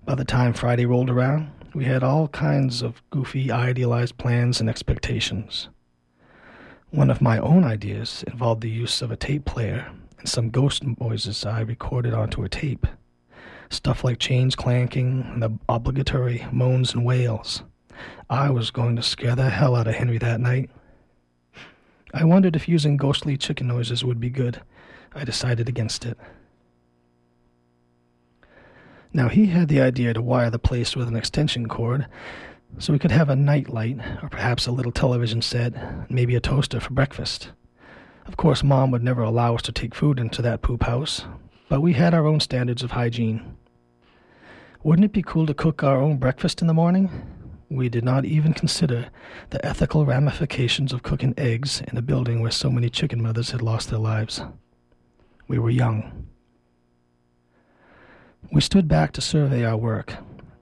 [0.05, 4.68] By the time Friday rolled around, we had all kinds of goofy, idealized plans and
[4.68, 5.68] expectations.
[6.90, 10.85] One of my own ideas involved the use of a tape player and some ghost
[11.00, 12.87] noises I recorded onto a tape.
[13.70, 17.62] Stuff like chains clanking and the obligatory moans and wails.
[18.28, 20.70] I was going to scare the hell out of Henry that night.
[22.12, 24.61] I wondered if using ghostly chicken noises would be good.
[25.14, 26.18] I decided against it.
[29.12, 32.07] Now, he had the idea to wire the place with an extension cord
[32.79, 36.40] so we could have a night light, or perhaps a little television set, maybe a
[36.40, 37.51] toaster for breakfast.
[38.27, 41.27] Of course, Mom would never allow us to take food into that poop house,
[41.68, 43.57] but we had our own standards of hygiene.
[44.83, 47.11] Wouldn't it be cool to cook our own breakfast in the morning?
[47.68, 49.11] We did not even consider
[49.51, 53.62] the ethical ramifications of cooking eggs in a building where so many chicken mothers had
[53.62, 54.42] lost their lives.
[55.48, 56.29] We were young.
[58.50, 60.16] We stood back to survey our work.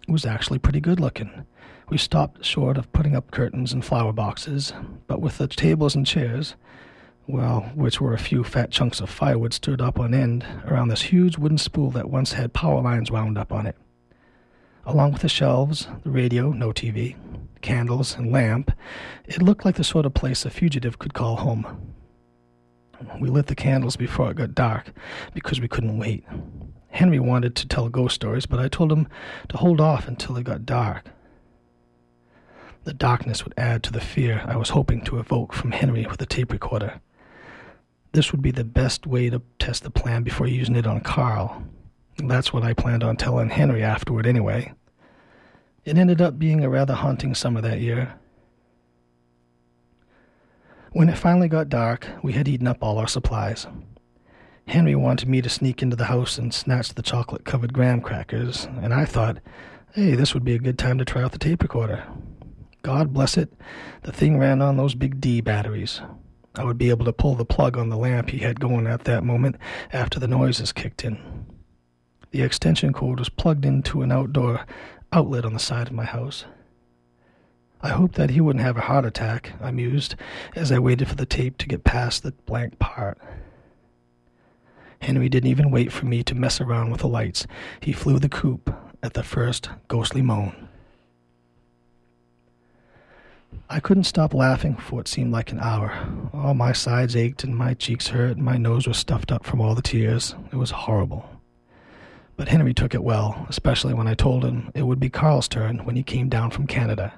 [0.06, 1.46] It was actually pretty good looking.
[1.88, 4.72] We stopped short of putting up curtains and flower boxes,
[5.06, 6.54] but with the tables and chairs,
[7.26, 11.02] well, which were a few fat chunks of firewood stood up on end around this
[11.02, 13.76] huge wooden spool that once had power lines wound up on it.
[14.86, 17.16] Along with the shelves, the radio, no TV,
[17.60, 18.72] candles, and lamp,
[19.26, 21.94] it looked like the sort of place a fugitive could call home.
[23.20, 24.92] We lit the candles before it got dark
[25.34, 26.24] because we couldn't wait.
[26.90, 29.08] Henry wanted to tell ghost stories, but I told him
[29.48, 31.06] to hold off until it got dark.
[32.84, 36.18] The darkness would add to the fear I was hoping to evoke from Henry with
[36.18, 37.00] the tape recorder.
[38.12, 41.62] This would be the best way to test the plan before using it on Carl.
[42.18, 44.72] That's what I planned on telling Henry afterward, anyway.
[45.84, 48.14] It ended up being a rather haunting summer that year.
[50.92, 53.66] When it finally got dark, we had eaten up all our supplies.
[54.66, 58.66] Henry wanted me to sneak into the house and snatch the chocolate covered graham crackers,
[58.82, 59.38] and I thought,
[59.94, 62.04] hey, this would be a good time to try out the tape recorder.
[62.82, 63.52] God bless it,
[64.02, 66.00] the thing ran on those big D batteries.
[66.54, 69.04] I would be able to pull the plug on the lamp he had going at
[69.04, 69.56] that moment
[69.92, 71.46] after the noises kicked in.
[72.30, 74.64] The extension cord was plugged into an outdoor
[75.12, 76.44] outlet on the side of my house.
[77.82, 80.14] I hoped that he wouldn't have a heart attack, I mused,
[80.54, 83.18] as I waited for the tape to get past the blank part.
[85.00, 87.46] Henry didn't even wait for me to mess around with the lights.
[87.80, 90.68] He flew the coop at the first ghostly moan.
[93.68, 95.92] I couldn't stop laughing for what seemed like an hour.
[96.32, 99.60] All my sides ached and my cheeks hurt and my nose was stuffed up from
[99.60, 100.34] all the tears.
[100.52, 101.28] It was horrible.
[102.36, 105.84] But Henry took it well, especially when I told him it would be Carl's turn
[105.84, 107.14] when he came down from Canada.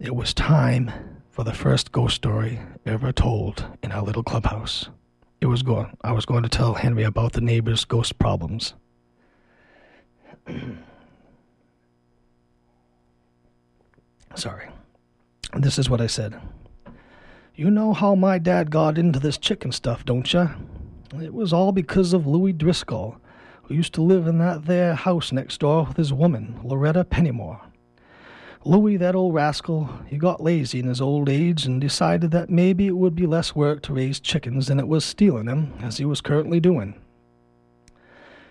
[0.00, 0.90] It was time
[1.30, 4.88] for the first ghost story ever told in our little clubhouse
[5.42, 5.94] it was going.
[6.02, 8.74] I was going to tell Henry about the neighbor's ghost problems.
[14.36, 14.68] Sorry.
[15.54, 16.40] This is what I said.
[17.56, 20.48] You know how my dad got into this chicken stuff, don't you?
[21.20, 23.16] It was all because of Louis Driscoll,
[23.64, 27.58] who used to live in that there house next door with his woman, Loretta Pennymore.
[28.64, 32.86] Louis, that old rascal, he got lazy in his old age and decided that maybe
[32.86, 36.04] it would be less work to raise chickens than it was stealing them, as he
[36.04, 36.94] was currently doing.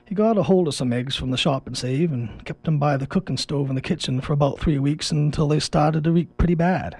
[0.03, 2.77] He got a hold of some eggs from the shop and save and kept them
[2.77, 6.11] by the cooking stove in the kitchen for about three weeks until they started to
[6.11, 6.97] reek pretty bad.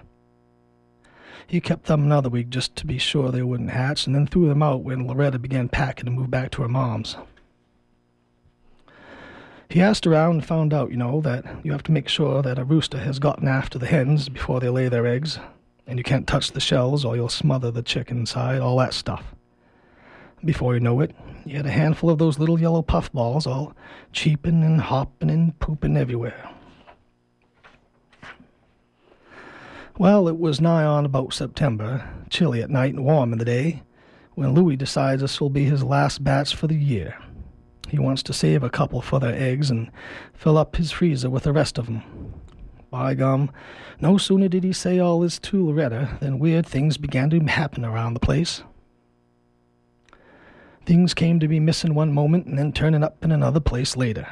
[1.45, 4.47] He kept them another week just to be sure they wouldn't hatch and then threw
[4.47, 7.17] them out when Loretta began packing to move back to her mom's.
[9.72, 12.60] He asked around and found out, you know, that you have to make sure that
[12.60, 15.40] a rooster has gotten after the hens before they lay their eggs,
[15.88, 19.34] and you can't touch the shells or you'll smother the chick inside, all that stuff.
[20.44, 23.74] Before you know it, you had a handful of those little yellow puffballs all
[24.12, 26.50] cheeping and hopping and pooping everywhere.
[29.98, 33.84] Well, it was nigh on about September, chilly at night and warm in the day,
[34.34, 37.18] when Louis decides this will be his last batch for the year.
[37.92, 39.92] He wants to save a couple for their eggs and
[40.34, 42.02] fill up his freezer with the rest of 'em.
[42.90, 43.52] By gum,
[44.00, 47.84] no sooner did he say all this to Loretta than weird things began to happen
[47.84, 48.64] around the place.
[50.86, 54.26] Things came to be missing one moment and then turning up in another place later.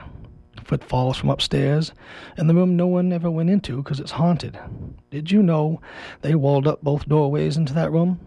[0.63, 1.91] Footfalls from upstairs,
[2.37, 4.57] in the room no one ever went into 'cause it's haunted.
[5.11, 5.81] Did you know
[6.21, 8.21] they walled up both doorways into that room?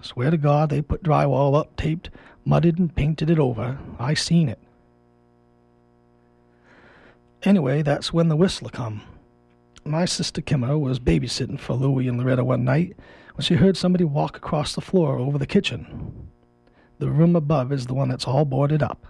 [0.00, 2.08] Swear to God, they put drywall up, taped,
[2.46, 3.76] mudded, and painted it over.
[3.98, 4.58] I seen it.
[7.44, 9.02] Anyway, that's when the whistler come.
[9.84, 12.96] My sister Kimmer was babysitting for Louie and Loretta one night
[13.34, 16.28] when she heard somebody walk across the floor over the kitchen.
[16.98, 19.06] The room above is the one that's all boarded up.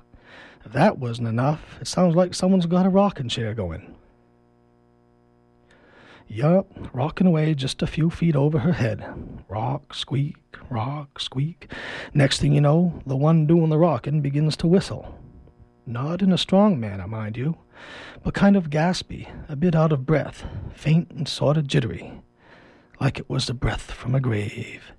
[0.64, 3.96] If that wasn't enough, it sounds like someone's got a rocking chair going.
[6.26, 9.02] Yup, rocking away just a few feet over her head.
[9.48, 10.36] Rock, squeak,
[10.68, 11.72] rock, squeak.
[12.12, 15.17] Next thing you know, the one doing the rocking begins to whistle.
[15.88, 17.56] Not in a strong manner, mind you,
[18.22, 22.20] but kind of gaspy, a bit out of breath, faint and sort of jittery,
[23.00, 24.92] like it was the breath from a grave.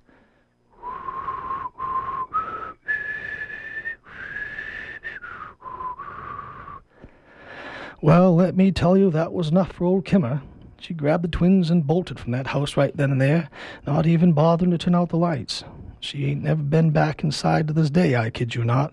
[8.02, 10.42] Well, let me tell you, that was enough for old Kimmer.
[10.80, 13.48] She grabbed the twins and bolted from that house right then and there,
[13.86, 15.62] not even bothering to turn out the lights.
[16.00, 18.92] She ain't never been back inside to this day, I kid you not.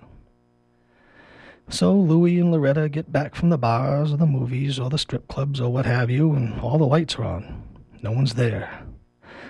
[1.69, 5.27] So Louis and Loretta get back from the bars or the movies or the strip
[5.27, 7.63] clubs or what have you, and all the lights are on.
[8.01, 8.84] No one's there.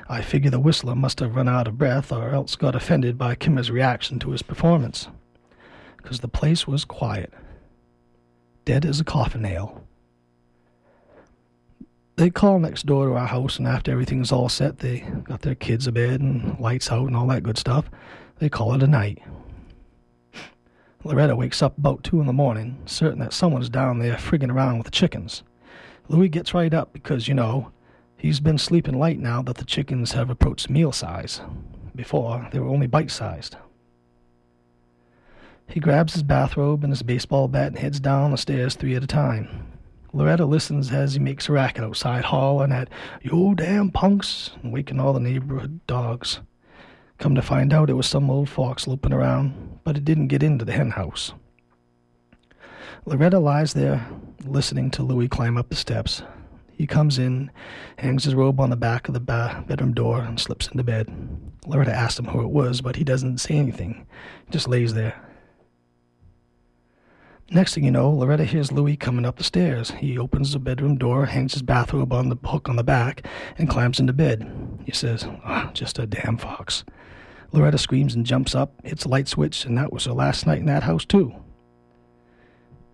[0.09, 3.35] I figure the whistler must have run out of breath or else got offended by
[3.35, 5.07] Kimmer's reaction to his performance.
[6.01, 7.33] 'Cause the place was quiet.
[8.65, 9.83] Dead as a coffin nail.
[12.15, 15.53] They call next door to our house, and after everything's all set, they got their
[15.53, 17.91] kids a bed and lights out and all that good stuff.
[18.39, 19.21] They call it a night.
[21.03, 24.77] Loretta wakes up about two in the morning, certain that someone's down there frigging around
[24.77, 25.43] with the chickens.
[26.09, 27.71] Louis gets right up because, you know,
[28.17, 31.41] he's been sleeping light now that the chickens have approached meal size.
[31.95, 33.55] Before, they were only bite sized.
[35.67, 39.03] He grabs his bathrobe and his baseball bat and heads down the stairs three at
[39.03, 39.67] a time.
[40.13, 42.89] Loretta listens as he makes a racket outside, hollering at,
[43.21, 46.39] You damn punks, and waking all the neighborhood dogs.
[47.17, 50.43] Come to find out, it was some old fox loping around, but it didn't get
[50.43, 51.33] into the hen house.
[53.05, 54.07] Loretta lies there,
[54.45, 56.21] listening to Louis climb up the steps.
[56.71, 57.49] He comes in,
[57.97, 61.09] hangs his robe on the back of the ba- bedroom door, and slips into bed.
[61.65, 64.05] Loretta asks him who it was, but he doesn't say anything.
[64.45, 65.19] He just lays there.
[67.49, 69.91] Next thing you know, Loretta hears Louis coming up the stairs.
[69.91, 73.25] He opens the bedroom door, hangs his bathrobe on the hook on the back,
[73.57, 74.79] and climbs into bed.
[74.85, 76.83] He says, oh, Just a damn fox.
[77.51, 80.59] Loretta screams and jumps up, hits a light switch, and that was her last night
[80.59, 81.33] in that house, too.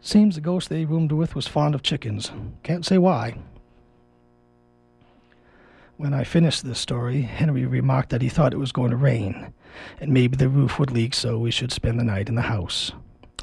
[0.02, 2.32] Seems the ghost they roomed with was fond of chickens.
[2.62, 3.38] Can't say why.
[5.98, 9.54] When I finished this story, Henry remarked that he thought it was going to rain,
[10.02, 12.92] and maybe the roof would leak, so we should spend the night in the house.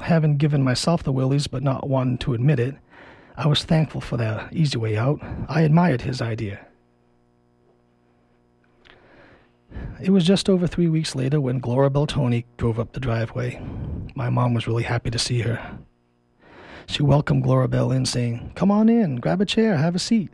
[0.01, 2.75] Having given myself the willies, but not wanting to admit it,
[3.35, 5.19] I was thankful for the easy way out.
[5.47, 6.67] I admired his idea.
[10.01, 13.61] It was just over three weeks later when Gloria Beltoni drove up the driveway.
[14.15, 15.79] My mom was really happy to see her.
[16.87, 20.31] She welcomed Glorabelle in, saying, Come on in, grab a chair, have a seat.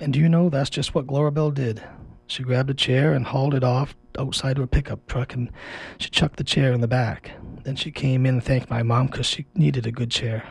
[0.00, 1.82] And do you know that's just what Glorabelle did?
[2.26, 5.50] She grabbed a chair and hauled it off outside her pickup truck, and
[5.98, 7.32] she chucked the chair in the back.
[7.64, 10.44] Then she came in and thanked my mom because she needed a good chair.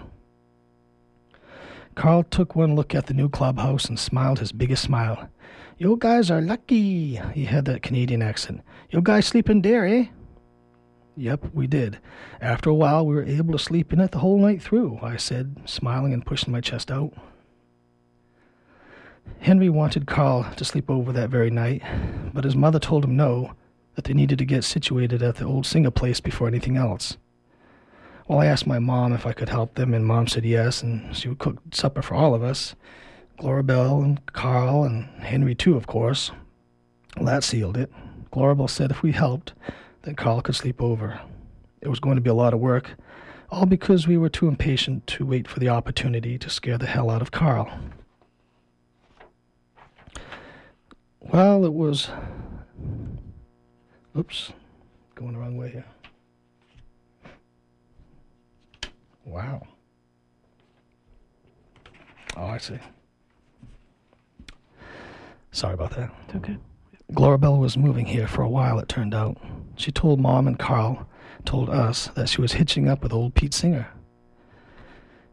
[1.96, 5.30] Carl took one look at the new clubhouse and smiled his biggest smile.
[5.78, 7.16] You guys are lucky.
[7.34, 8.62] He had that Canadian accent.
[8.92, 10.06] You guys sleep in there, eh?
[11.18, 12.00] Yep, we did.
[12.42, 15.18] After a while, we were able to sleep in it the whole night through, I
[15.18, 17.14] said, smiling and pushing my chest out.
[19.40, 21.82] Henry wanted Carl to sleep over that very night,
[22.34, 23.54] but his mother told him no,
[23.96, 27.18] that they needed to get situated at the old Singer place before anything else.
[28.28, 31.16] Well, I asked my mom if I could help them, and mom said yes, and
[31.16, 32.76] she would cook supper for all of us
[33.38, 36.32] Glorabelle and Carl and Henry, too, of course.
[37.18, 37.92] Well, that sealed it.
[38.32, 39.54] Glorabelle said if we helped,
[40.04, 41.20] then Carl could sleep over.
[41.82, 42.92] It was going to be a lot of work,
[43.50, 47.10] all because we were too impatient to wait for the opportunity to scare the hell
[47.10, 47.72] out of Carl.
[51.20, 52.10] Well, it was.
[54.18, 54.54] Oops,
[55.16, 55.86] going the wrong way here.
[59.26, 59.68] Wow.
[62.36, 62.78] Oh, I see.
[65.54, 66.12] Sorry about that.
[66.26, 66.58] It's okay.
[67.14, 69.38] Glorabelle was moving here for a while, it turned out.
[69.76, 71.08] She told Mom and Carl,
[71.46, 73.88] told us, that she was hitching up with old Pete Singer.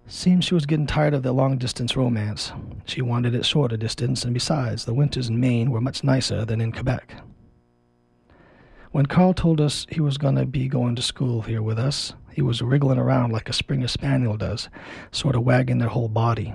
[0.06, 2.52] Seems she was getting tired of the long distance romance.
[2.84, 6.60] She wanted it shorter distance, and besides, the winters in Maine were much nicer than
[6.60, 7.14] in Quebec.
[8.90, 12.12] When Carl told us he was going to be going to school here with us,
[12.32, 14.68] he was wriggling around like a Springer Spaniel does,
[15.12, 16.52] sort of wagging their whole body.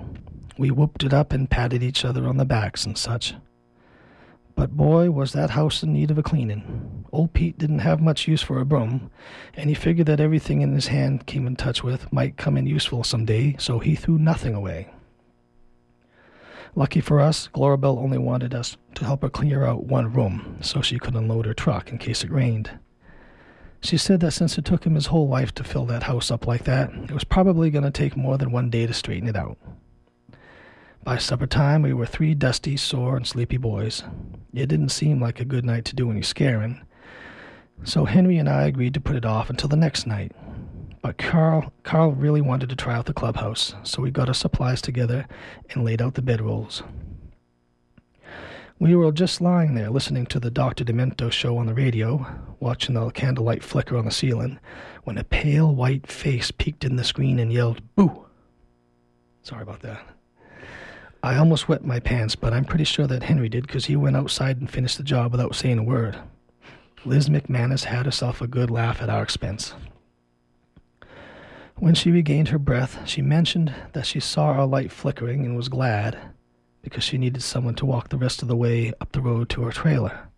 [0.56, 3.34] We whooped it up and patted each other on the backs and such.
[4.56, 7.04] But boy, was that house in need of a cleaning.
[7.12, 9.10] Old Pete didn't have much use for a broom,
[9.54, 12.66] and he figured that everything in his hand came in touch with might come in
[12.66, 14.88] useful some day, so he threw nothing away.
[16.74, 20.80] Lucky for us, Glorabelle only wanted us to help her clear out one room so
[20.80, 22.70] she could unload her truck in case it rained.
[23.80, 26.46] She said that since it took him his whole life to fill that house up
[26.46, 29.36] like that, it was probably going to take more than one day to straighten it
[29.36, 29.58] out.
[31.06, 34.02] By supper time, we were three dusty, sore, and sleepy boys.
[34.52, 36.84] It didn't seem like a good night to do any scaring,
[37.84, 40.32] so Henry and I agreed to put it off until the next night.
[41.02, 44.82] But Carl, Carl really wanted to try out the clubhouse, so we got our supplies
[44.82, 45.28] together
[45.70, 46.82] and laid out the bedrolls.
[48.80, 50.82] We were just lying there listening to the Dr.
[50.82, 52.26] Demento show on the radio,
[52.58, 54.58] watching the candlelight flicker on the ceiling,
[55.04, 58.26] when a pale white face peeked in the screen and yelled, Boo!
[59.42, 60.15] Sorry about that.
[61.26, 64.16] I almost wet my pants, but I'm pretty sure that Henry did because he went
[64.16, 66.16] outside and finished the job without saying a word.
[67.04, 69.74] Liz McManus had herself a good laugh at our expense.
[71.78, 75.68] When she regained her breath, she mentioned that she saw our light flickering and was
[75.68, 76.16] glad
[76.82, 79.62] because she needed someone to walk the rest of the way up the road to
[79.62, 80.28] her trailer.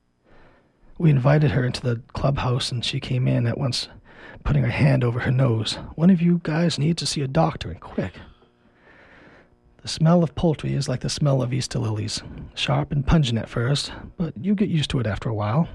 [0.96, 3.90] We invited her into the clubhouse and she came in at once,
[4.42, 5.74] putting her hand over her nose.
[5.96, 8.14] One of you guys needs to see a doctor and quick.
[9.88, 12.22] The smell of poultry is like the smell of Easter lilies,
[12.54, 15.66] sharp and pungent at first, but you get used to it after a while.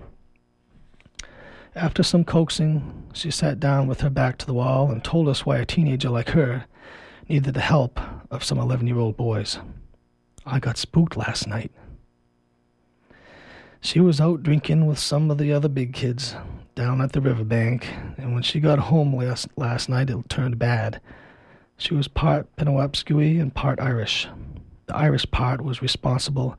[1.73, 5.47] After some coaxing, she sat down with her back to the wall and told us
[5.47, 6.65] why a teenager like her
[7.27, 7.99] needed the help
[8.29, 9.57] of some 11 year old boys.
[10.45, 11.71] I got spooked last night.
[13.81, 16.35] She was out drinking with some of the other big kids
[16.75, 21.01] down at the riverbank, and when she got home last, last night, it turned bad.
[21.77, 24.27] She was part Penobscot and part Irish.
[24.85, 26.57] The Irish part was responsible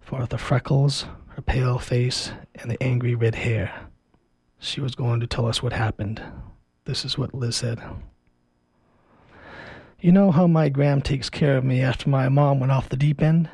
[0.00, 3.88] for the freckles, her pale face, and the angry red hair.
[4.58, 6.22] She was going to tell us what happened.
[6.84, 7.80] This is what Liz said.
[10.00, 12.96] You know how my gram takes care of me after my mom went off the
[12.96, 13.48] deep end?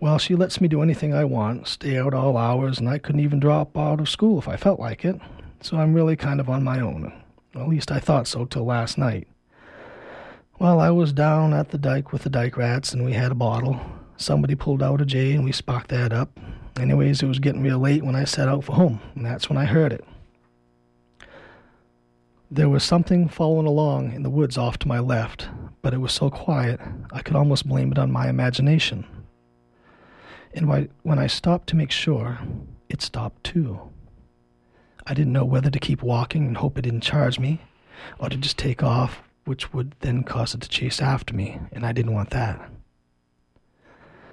[0.00, 3.22] Well, she lets me do anything I want, stay out all hours, and I couldn't
[3.22, 5.20] even drop out of school if I felt like it.
[5.60, 7.12] So I'm really kind of on my own.
[7.58, 9.26] At least I thought so till last night.
[10.58, 13.36] Well, I was down at the dike with the dike rats, and we had a
[13.36, 13.80] bottle.
[14.16, 16.38] Somebody pulled out a J, and we sparked that up.
[16.78, 19.56] Anyways, it was getting real late when I set out for home, and that's when
[19.56, 20.04] I heard it.
[22.50, 25.48] There was something following along in the woods off to my left,
[25.82, 26.80] but it was so quiet
[27.12, 29.06] I could almost blame it on my imagination.
[30.54, 32.38] And when I stopped to make sure,
[32.88, 33.78] it stopped too.
[35.08, 37.62] I didn't know whether to keep walking and hope it didn't charge me,
[38.18, 41.86] or to just take off, which would then cause it to chase after me, and
[41.86, 42.60] I didn't want that.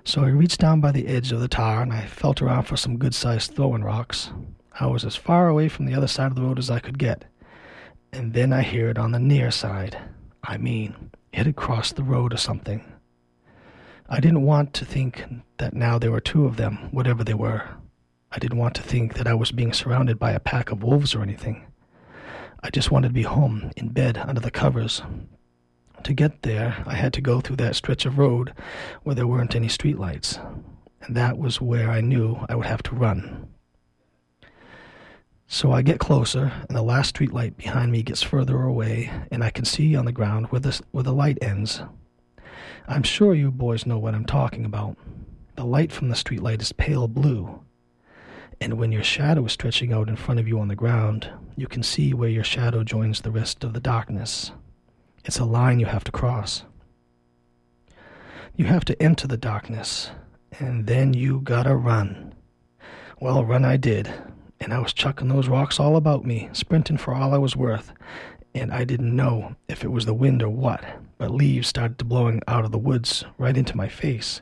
[0.04, 2.78] So I reached down by the edge of the tar and I felt around for
[2.78, 4.30] some good sized throwing rocks.
[4.80, 7.00] I was as far away from the other side of the road as I could
[7.00, 7.26] get.
[8.14, 9.98] And then I hear it on the near side.
[10.44, 12.84] I mean, it had crossed the road or something.
[14.08, 15.24] I didn't want to think
[15.58, 17.68] that now there were two of them, whatever they were.
[18.36, 21.16] I didn't want to think that I was being surrounded by a pack of wolves
[21.16, 21.68] or anything.
[22.62, 25.02] I just wanted to be home, in bed, under the covers.
[26.04, 28.54] To get there, I had to go through that stretch of road
[29.04, 30.38] where there weren't any streetlights,
[31.04, 33.48] and that was where I knew I would have to run.
[35.48, 39.50] So I get closer, and the last streetlight behind me gets further away, and I
[39.50, 41.82] can see on the ground where the, where the light ends.
[42.86, 44.98] I'm sure you boys know what I'm talking about.
[45.56, 47.62] The light from the streetlight is pale blue.
[48.62, 51.68] And when your shadow is stretching out in front of you on the ground, you
[51.68, 54.52] can see where your shadow joins the rest of the darkness.
[55.24, 56.64] It's a line you have to cross.
[58.56, 60.12] You have to enter the darkness,
[60.60, 62.34] and then you gotta run.
[63.20, 64.14] Well, run I did,
[64.60, 67.92] and I was chucking those rocks all about me, sprinting for all I was worth,
[68.54, 70.84] and I didn't know if it was the wind or what,
[71.18, 74.42] but leaves started to blowing out of the woods right into my face,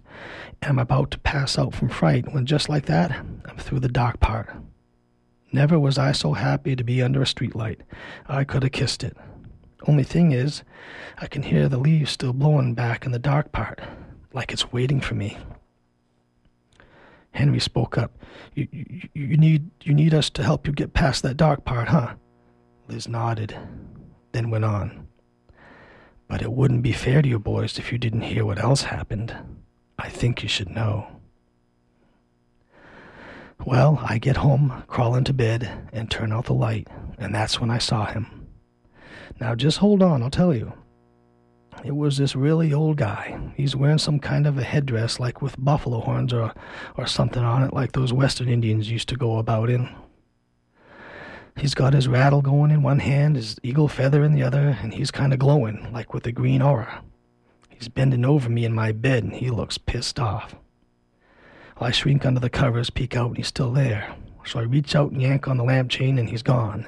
[0.61, 3.11] and I'm about to pass out from fright when just like that,
[3.45, 4.49] I'm through the dark part.
[5.51, 7.81] Never was I so happy to be under a streetlight.
[8.27, 9.15] I could have kissed it.
[9.87, 10.63] Only thing is,
[11.19, 13.79] I can hear the leaves still blowing back in the dark part,
[14.33, 15.37] like it's waiting for me.
[17.31, 18.17] Henry spoke up.
[18.55, 21.87] You, you, you need you need us to help you get past that dark part,
[21.87, 22.15] huh?
[22.87, 23.55] Liz nodded,
[24.31, 25.07] then went on.
[26.27, 29.35] But it wouldn't be fair to you boys if you didn't hear what else happened.
[29.97, 31.07] I think you should know.
[33.65, 37.69] Well, I get home, crawl into bed, and turn out the light, and that's when
[37.69, 38.47] I saw him.
[39.39, 40.73] Now just hold on, I'll tell you.
[41.83, 43.39] It was this really old guy.
[43.55, 46.53] He's wearing some kind of a headdress like with buffalo horns or,
[46.97, 49.89] or something on it like those Western Indians used to go about in.
[51.55, 54.93] He's got his rattle going in one hand, his eagle feather in the other, and
[54.93, 57.03] he's kind of glowing, like with a green aura.
[57.69, 60.55] He's bending over me in my bed, and he looks pissed off.
[61.79, 64.15] I shrink under the covers, peek out, and he's still there.
[64.45, 66.87] So I reach out and yank on the lamp chain, and he's gone.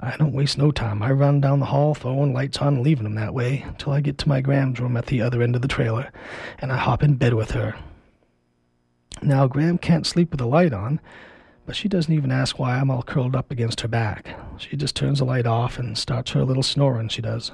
[0.00, 1.00] I don't waste no time.
[1.02, 4.00] I run down the hall, throwing lights on and leaving him that way, till I
[4.00, 6.10] get to my Gram's room at the other end of the trailer,
[6.58, 7.76] and I hop in bed with her.
[9.22, 11.00] Now, Gram can't sleep with the light on,
[11.66, 14.36] but she doesn't even ask why I'm all curled up against her back.
[14.58, 17.52] She just turns the light off and starts her little snoring, she does.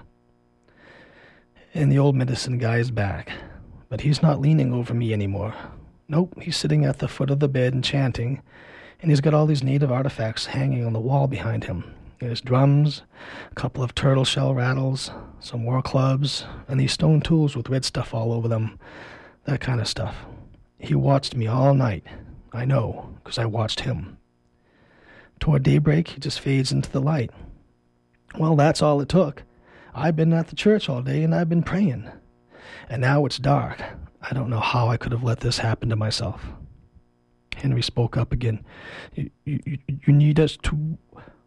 [1.74, 3.32] And the old medicine guy is back,
[3.88, 5.54] but he's not leaning over me anymore.
[6.09, 8.42] Nope, he's sitting at the foot of the bed and chanting,
[9.00, 11.84] and he's got all these native artifacts hanging on the wall behind him.
[12.20, 13.02] There's drums,
[13.52, 17.84] a couple of turtle shell rattles, some war clubs, and these stone tools with red
[17.84, 18.78] stuff all over them.
[19.44, 20.16] That kind of stuff.
[20.78, 22.04] He watched me all night.
[22.59, 24.18] I know, because I watched him.
[25.38, 27.30] Toward daybreak, he just fades into the light.
[28.36, 29.44] Well, that's all it took.
[29.94, 32.11] I've been at the church all day and I've been praying.
[32.88, 33.80] And now it's dark.
[34.20, 36.44] I don't know how I could have let this happen to myself.
[37.56, 38.64] Henry spoke up again.
[39.14, 40.98] You, you, you need us to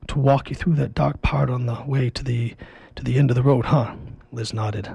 [0.07, 2.55] to walk you through that dark part on the way to the
[2.95, 3.95] to the end of the road, huh?
[4.31, 4.89] Liz nodded.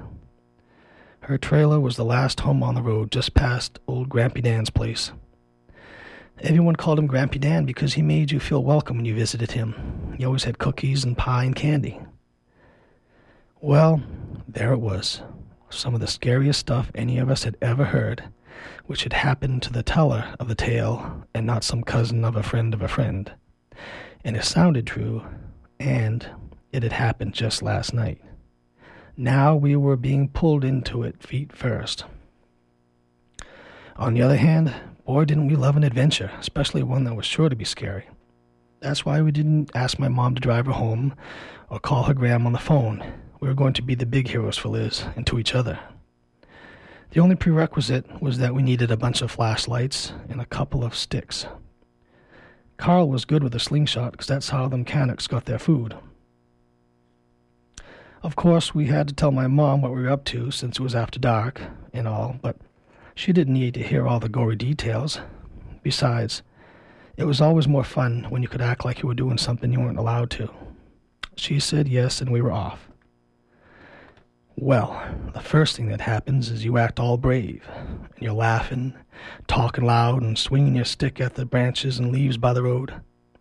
[1.21, 5.11] Her trailer was the last home on the road, just past old Grampy Dan's place.
[6.41, 10.13] Everyone called him Grampy Dan because he made you feel welcome when you visited him.
[10.17, 11.99] He always had cookies and pie and candy.
[13.59, 14.01] Well,
[14.47, 15.21] there it was.
[15.69, 18.23] Some of the scariest stuff any of us had ever heard,
[18.85, 22.43] which had happened to the teller of the tale and not some cousin of a
[22.43, 23.31] friend of a friend
[24.27, 25.23] and it sounded true,
[25.79, 26.27] and
[26.73, 28.21] it had happened just last night.
[29.15, 32.03] Now we were being pulled into it feet first.
[33.95, 34.75] On the other hand,
[35.07, 38.09] boy, didn't we love an adventure, especially one that was sure to be scary.
[38.81, 41.15] That's why we didn't ask my mom to drive her home
[41.69, 43.01] or call her gram on the phone.
[43.39, 45.79] We were going to be the big heroes for Liz and to each other.
[47.11, 50.93] The only prerequisite was that we needed a bunch of flashlights and a couple of
[50.93, 51.47] sticks.
[52.75, 55.95] Carl was good with a slingshot because that's how the Mi'kmaqs got their food.
[58.21, 60.83] Of course, we had to tell my mom what we were up to since it
[60.83, 61.61] was after dark
[61.93, 62.57] and all, but
[63.17, 65.19] she didn't need to hear all the gory details.
[65.81, 66.43] Besides,
[67.17, 69.79] it was always more fun when you could act like you were doing something you
[69.79, 70.51] weren't allowed to.
[71.35, 72.89] She said yes, and we were off.
[74.55, 75.03] Well,
[75.33, 78.93] the first thing that happens is you act all brave, and you're laughing,
[79.47, 82.93] talking loud, and swinging your stick at the branches and leaves by the road.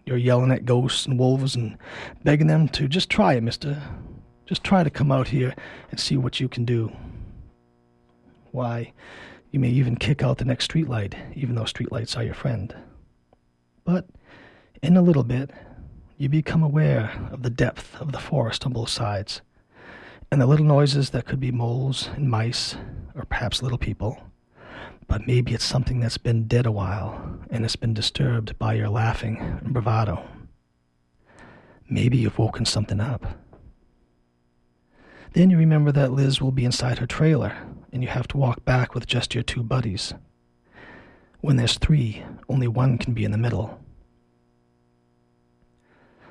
[0.06, 1.76] You're yelling at ghosts and wolves and
[2.24, 3.82] begging them to just try it, mister.
[4.46, 5.54] Just try to come out here
[5.90, 6.96] and see what you can do.
[8.52, 8.94] Why,
[9.50, 12.74] you may even kick out the next streetlight, even though streetlights are your friend.
[13.84, 14.06] But
[14.82, 15.50] in a little bit,
[16.18, 19.42] you become aware of the depth of the forest on both sides
[20.30, 22.76] and the little noises that could be moles and mice,
[23.14, 24.20] or perhaps little people.
[25.06, 28.88] But maybe it's something that's been dead a while and it's been disturbed by your
[28.88, 30.24] laughing and bravado.
[31.88, 33.24] Maybe you've woken something up.
[35.34, 37.56] Then you remember that Liz will be inside her trailer
[37.96, 40.12] and you have to walk back with just your two buddies.
[41.40, 43.80] When there's three, only one can be in the middle.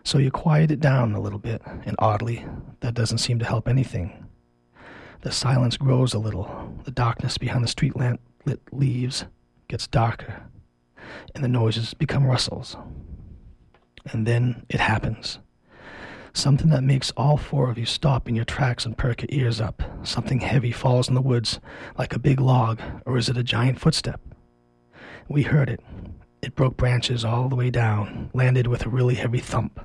[0.04, 2.46] So you quiet it down a little bit, and oddly,
[2.82, 4.28] that doesn't seem to help anything.
[5.22, 6.72] The silence grows a little.
[6.84, 9.26] The darkness behind the street lamp lit leaves
[9.68, 10.44] gets darker,
[11.34, 12.78] and the noises become rustles.
[14.14, 15.40] And then it happens.
[16.36, 19.62] Something that makes all four of you stop in your tracks and perk your ears
[19.62, 19.82] up.
[20.04, 21.62] Something heavy falls in the woods,
[21.98, 24.20] like a big log, or is it a giant footstep?
[25.30, 25.80] We heard it.
[26.42, 29.80] It broke branches all the way down, landed with a really heavy thump.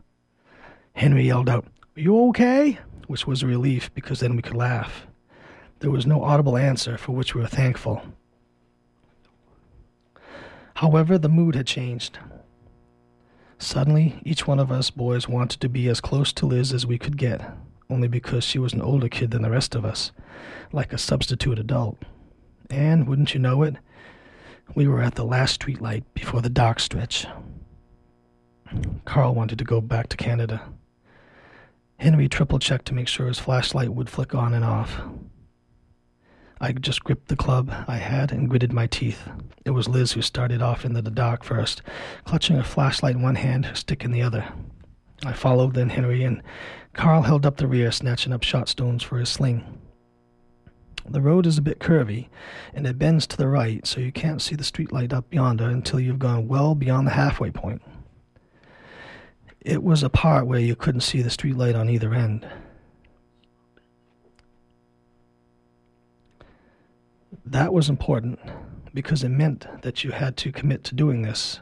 [0.93, 2.81] Henry yelled out, Are you okay?
[3.07, 5.07] Which was a relief because then we could laugh.
[5.79, 8.03] There was no audible answer, for which we were thankful.
[10.75, 12.19] However, the mood had changed.
[13.61, 16.97] Suddenly, each one of us boys wanted to be as close to Liz as we
[16.97, 17.43] could get,
[17.91, 20.13] only because she was an older kid than the rest of us,
[20.73, 21.99] like a substitute adult.
[22.71, 23.77] And, wouldn't you know it,
[24.75, 27.27] we were at the last streetlight before the dark stretch.
[29.05, 30.63] Carl wanted to go back to Canada.
[31.99, 35.03] Henry triple checked to make sure his flashlight would flick on and off.
[36.63, 39.27] I just gripped the club I had and gritted my teeth.
[39.65, 41.81] It was Liz who started off into the dark first,
[42.25, 44.47] clutching a flashlight in one hand, her stick in the other.
[45.25, 46.43] I followed, then Henry, and
[46.93, 49.81] Carl held up the rear, snatching up shot stones for his sling.
[51.09, 52.29] The road is a bit curvy,
[52.75, 55.99] and it bends to the right, so you can't see the streetlight up yonder until
[55.99, 57.81] you've gone well beyond the halfway point.
[59.61, 62.47] It was a part where you couldn't see the streetlight on either end.
[67.51, 68.39] That was important
[68.95, 71.59] because it meant that you had to commit to doing this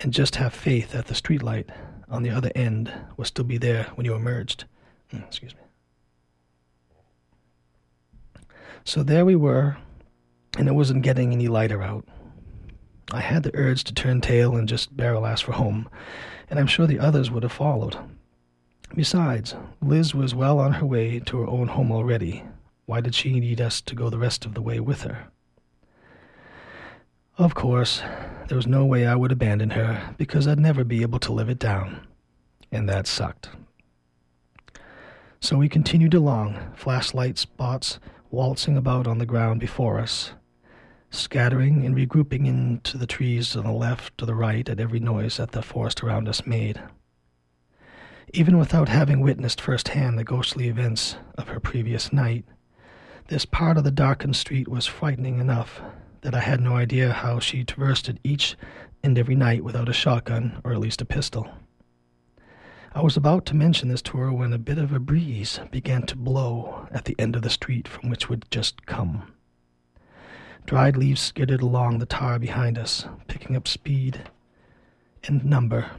[0.00, 1.70] and just have faith that the streetlight
[2.10, 4.66] on the other end will still be there when you emerged.
[5.10, 5.62] Mm, excuse me.
[8.84, 9.78] So there we were,
[10.58, 12.06] and it wasn't getting any lighter out.
[13.12, 15.88] I had the urge to turn tail and just barrel ass for home,
[16.50, 17.96] and I'm sure the others would have followed.
[18.94, 22.44] Besides, Liz was well on her way to her own home already.
[22.92, 25.28] Why did she need us to go the rest of the way with her?
[27.38, 28.02] Of course,
[28.48, 31.48] there was no way I would abandon her because I'd never be able to live
[31.48, 32.06] it down,
[32.70, 33.48] and that sucked.
[35.40, 37.98] So we continued along, flashlight spots
[38.30, 40.32] waltzing about on the ground before us,
[41.08, 45.38] scattering and regrouping into the trees on the left or the right at every noise
[45.38, 46.78] that the forest around us made.
[48.34, 52.44] Even without having witnessed firsthand the ghostly events of her previous night,
[53.32, 55.80] this part of the darkened street was frightening enough
[56.20, 58.56] that I had no idea how she traversed it each
[59.02, 61.48] and every night without a shotgun or at least a pistol.
[62.94, 66.02] I was about to mention this to her when a bit of a breeze began
[66.08, 69.32] to blow at the end of the street from which we'd just come.
[70.66, 74.28] Dried leaves skidded along the tar behind us, picking up speed
[75.24, 75.90] and number.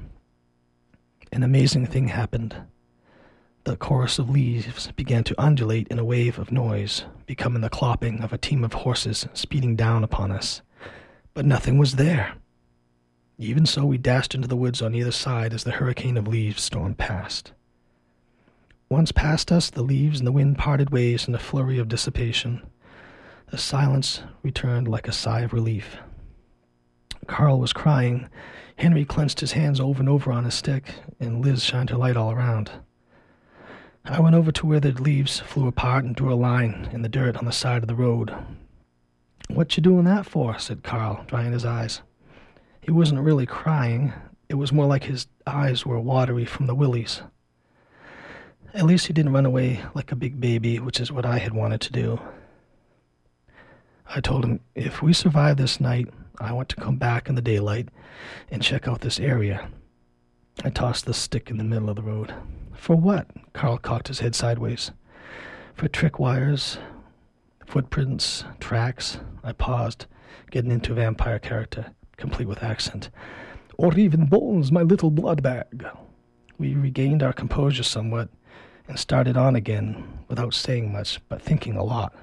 [1.31, 2.55] An amazing thing happened.
[3.65, 8.21] The chorus of leaves began to undulate in a wave of noise, becoming the clopping
[8.21, 10.61] of a team of horses speeding down upon us.
[11.33, 12.33] But nothing was there.
[13.37, 16.61] Even so, we dashed into the woods on either side as the hurricane of leaves
[16.61, 17.53] stormed past.
[18.89, 22.61] Once past us, the leaves and the wind parted ways in a flurry of dissipation.
[23.49, 25.97] The silence returned like a sigh of relief.
[27.27, 28.27] Carl was crying.
[28.75, 32.17] Henry clenched his hands over and over on his stick, and Liz shined her light
[32.17, 32.69] all around.
[34.05, 37.09] I went over to where the leaves flew apart and drew a line in the
[37.09, 38.35] dirt on the side of the road.
[39.47, 40.59] What you doing that for?
[40.59, 42.01] said Carl, drying his eyes.
[42.81, 44.11] He wasn't really crying.
[44.49, 47.21] It was more like his eyes were watery from the willies.
[48.73, 51.53] At least he didn't run away like a big baby, which is what I had
[51.53, 52.19] wanted to do.
[54.05, 57.41] I told him, if we survive this night, I want to come back in the
[57.41, 57.87] daylight
[58.51, 59.69] and check out this area.
[60.61, 62.33] I tossed the stick in the middle of the road.
[62.73, 63.27] For what?
[63.53, 64.91] Carl cocked his head sideways.
[65.75, 66.77] For trick wires,
[67.65, 69.19] footprints, tracks.
[69.43, 70.05] I paused,
[70.51, 73.09] getting into vampire character complete with accent.
[73.77, 75.85] Or even bones, my little blood bag.
[76.57, 78.29] We regained our composure somewhat
[78.87, 82.13] and started on again without saying much, but thinking a lot.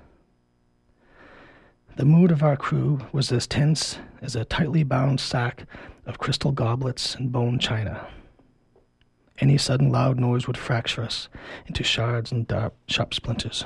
[1.97, 5.67] The mood of our crew was as tense as a tightly bound sack
[6.07, 8.07] of crystal goblets and bone china.
[9.41, 11.29] Any sudden loud noise would fracture us
[11.67, 13.65] into shards and dark, sharp splinters.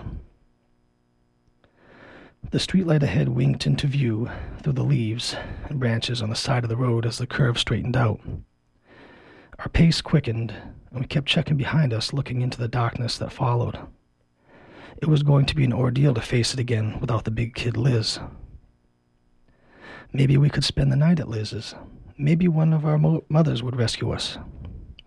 [2.50, 4.30] The streetlight ahead winked into view
[4.62, 5.34] through the leaves
[5.68, 8.20] and branches on the side of the road as the curve straightened out.
[9.58, 10.54] Our pace quickened,
[10.92, 13.78] and we kept checking behind us, looking into the darkness that followed.
[14.98, 17.76] It was going to be an ordeal to face it again without the big kid
[17.76, 18.20] Liz.
[20.12, 21.74] Maybe we could spend the night at Liz's.
[22.16, 24.38] Maybe one of our mo- mothers would rescue us.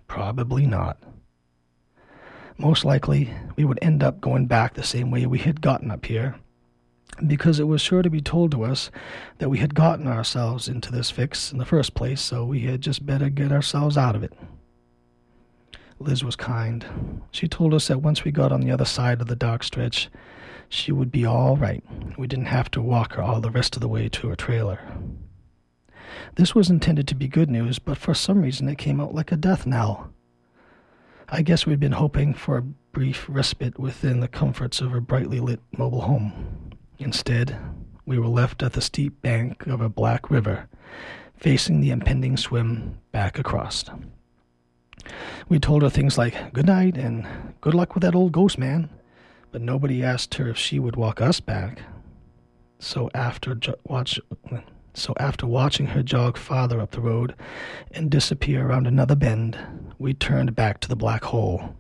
[0.08, 0.98] Probably not.
[2.58, 6.06] Most likely, we would end up going back the same way we had gotten up
[6.06, 6.36] here,
[7.26, 8.90] because it was sure to be told to us
[9.38, 12.82] that we had gotten ourselves into this fix in the first place, so we had
[12.82, 14.34] just better get ourselves out of it.
[16.00, 17.22] Liz was kind.
[17.32, 20.10] She told us that once we got on the other side of the dark stretch,
[20.70, 21.84] she would be all right.
[22.18, 24.80] We didn't have to walk her all the rest of the way to her trailer.
[26.36, 29.32] This was intended to be good news, but for some reason it came out like
[29.32, 30.12] a death knell.
[31.30, 35.40] I guess we'd been hoping for a brief respite within the comforts of a brightly
[35.40, 36.72] lit mobile home.
[37.00, 37.58] Instead,
[38.06, 40.70] we were left at the steep bank of a black river,
[41.36, 43.84] facing the impending swim back across.
[45.50, 47.28] We told her things like, Good night and
[47.62, 48.90] good luck with that old ghost man,
[49.52, 51.82] but nobody asked her if she would walk us back.
[52.80, 54.20] So after jo- watch,
[54.98, 57.36] so after watching her jog farther up the road
[57.92, 59.58] and disappear around another bend,
[60.00, 61.76] we turned back to the black hole.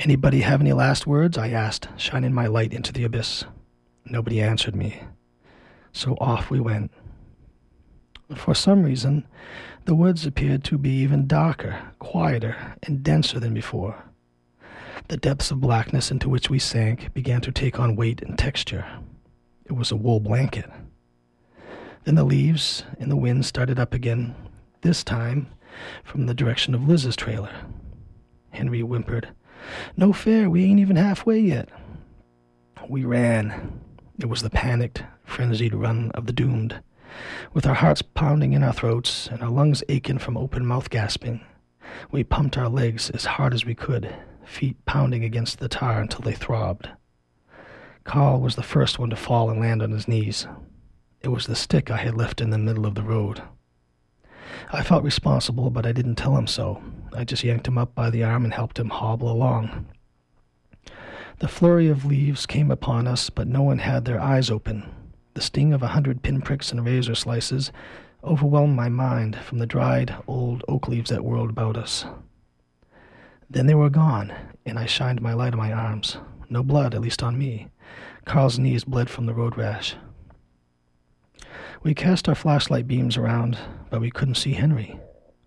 [0.00, 1.38] Anybody have any last words?
[1.38, 3.44] I asked, shining my light into the abyss.
[4.04, 5.00] Nobody answered me.
[5.92, 6.90] So off we went.
[8.34, 9.26] For some reason,
[9.84, 14.04] the woods appeared to be even darker, quieter, and denser than before.
[15.06, 18.84] The depths of blackness into which we sank began to take on weight and texture.
[19.64, 20.68] It was a wool blanket.
[22.06, 24.36] Then the leaves and the wind started up again,
[24.82, 25.48] this time
[26.04, 27.50] from the direction of Liz's trailer.
[28.50, 29.30] Henry whimpered,
[29.96, 31.68] No fair, we ain't even halfway yet.
[32.88, 33.80] We ran.
[34.20, 36.80] It was the panicked, frenzied run of the doomed.
[37.52, 41.44] With our hearts pounding in our throats and our lungs aching from open mouth gasping,
[42.12, 46.20] we pumped our legs as hard as we could, feet pounding against the tar until
[46.20, 46.88] they throbbed.
[48.04, 50.46] Carl was the first one to fall and land on his knees.
[51.22, 53.42] It was the stick I had left in the middle of the road.
[54.72, 56.82] I felt responsible, but I didn't tell him so.
[57.12, 59.86] I just yanked him up by the arm and helped him hobble along.
[61.38, 64.88] The flurry of leaves came upon us, but no one had their eyes open.
[65.34, 67.70] The sting of a hundred pinpricks and razor slices
[68.24, 72.06] overwhelmed my mind from the dried, old oak leaves that whirled about us.
[73.48, 74.32] Then they were gone,
[74.64, 76.16] and I shined my light on my arms.
[76.48, 77.68] No blood, at least on me.
[78.24, 79.94] Carl's knees bled from the road rash.
[81.86, 83.56] We cast our flashlight beams around,
[83.90, 84.98] but we couldn't see Henry.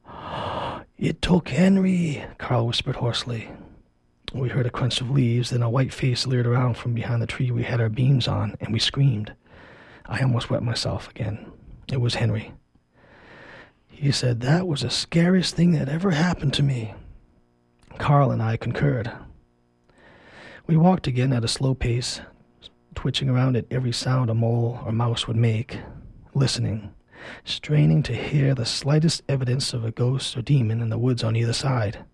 [0.97, 3.49] It took Henry, Carl whispered hoarsely.
[4.33, 7.27] We heard a crunch of leaves, then a white face leered around from behind the
[7.27, 9.33] tree we had our beams on, and we screamed.
[10.05, 11.51] I almost wet myself again.
[11.91, 12.53] It was Henry.
[13.89, 16.93] He said, That was the scariest thing that ever happened to me.
[17.97, 19.11] Carl and I concurred.
[20.67, 22.21] We walked again at a slow pace,
[22.95, 25.79] twitching around at every sound a mole or mouse would make,
[26.39, 26.93] listening,
[27.43, 31.35] straining to hear the slightest evidence of a ghost or demon in the woods on
[31.35, 32.05] either side.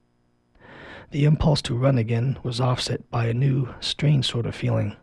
[1.12, 4.96] The impulse to run again was offset by a new, strange sort of feeling.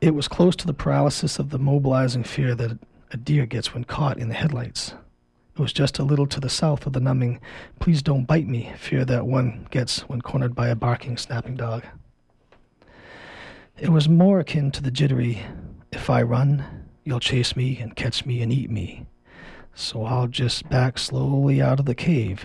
[0.00, 2.78] It was close to the paralysis of the mobilizing fear that
[3.10, 4.94] a deer gets when caught in the headlights.
[5.56, 7.40] It was just a little to the south of the numbing,
[7.80, 11.84] please don't bite me fear that one gets when cornered by a barking, snapping dog.
[13.78, 15.44] It was more akin to the jittery,
[15.96, 19.06] if I run, you'll chase me and catch me and eat me.
[19.74, 22.44] So I'll just back slowly out of the cave,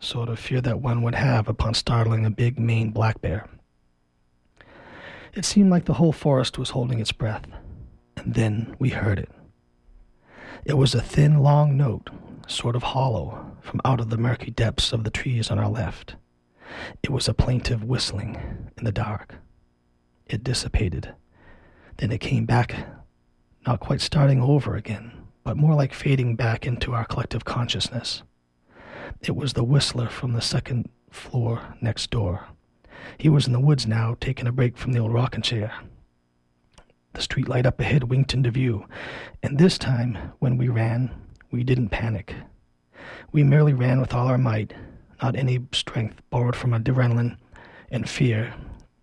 [0.00, 3.46] sort of fear that one would have upon startling a big Maine black bear.
[5.34, 7.44] It seemed like the whole forest was holding its breath,
[8.16, 9.30] and then we heard it.
[10.64, 12.08] It was a thin, long note,
[12.46, 16.16] sort of hollow, from out of the murky depths of the trees on our left.
[17.02, 19.34] It was a plaintive whistling in the dark.
[20.26, 21.14] It dissipated.
[21.98, 22.86] Then it came back,
[23.66, 28.22] not quite starting over again, but more like fading back into our collective consciousness.
[29.20, 32.46] It was the whistler from the second floor next door.
[33.18, 35.72] He was in the woods now, taking a break from the old rocking chair.
[37.14, 38.86] The street light up ahead winked into view,
[39.42, 41.10] and this time, when we ran,
[41.50, 42.34] we didn't panic.
[43.32, 44.72] We merely ran with all our might,
[45.20, 47.38] not any strength borrowed from adrenaline
[47.90, 48.54] and fear,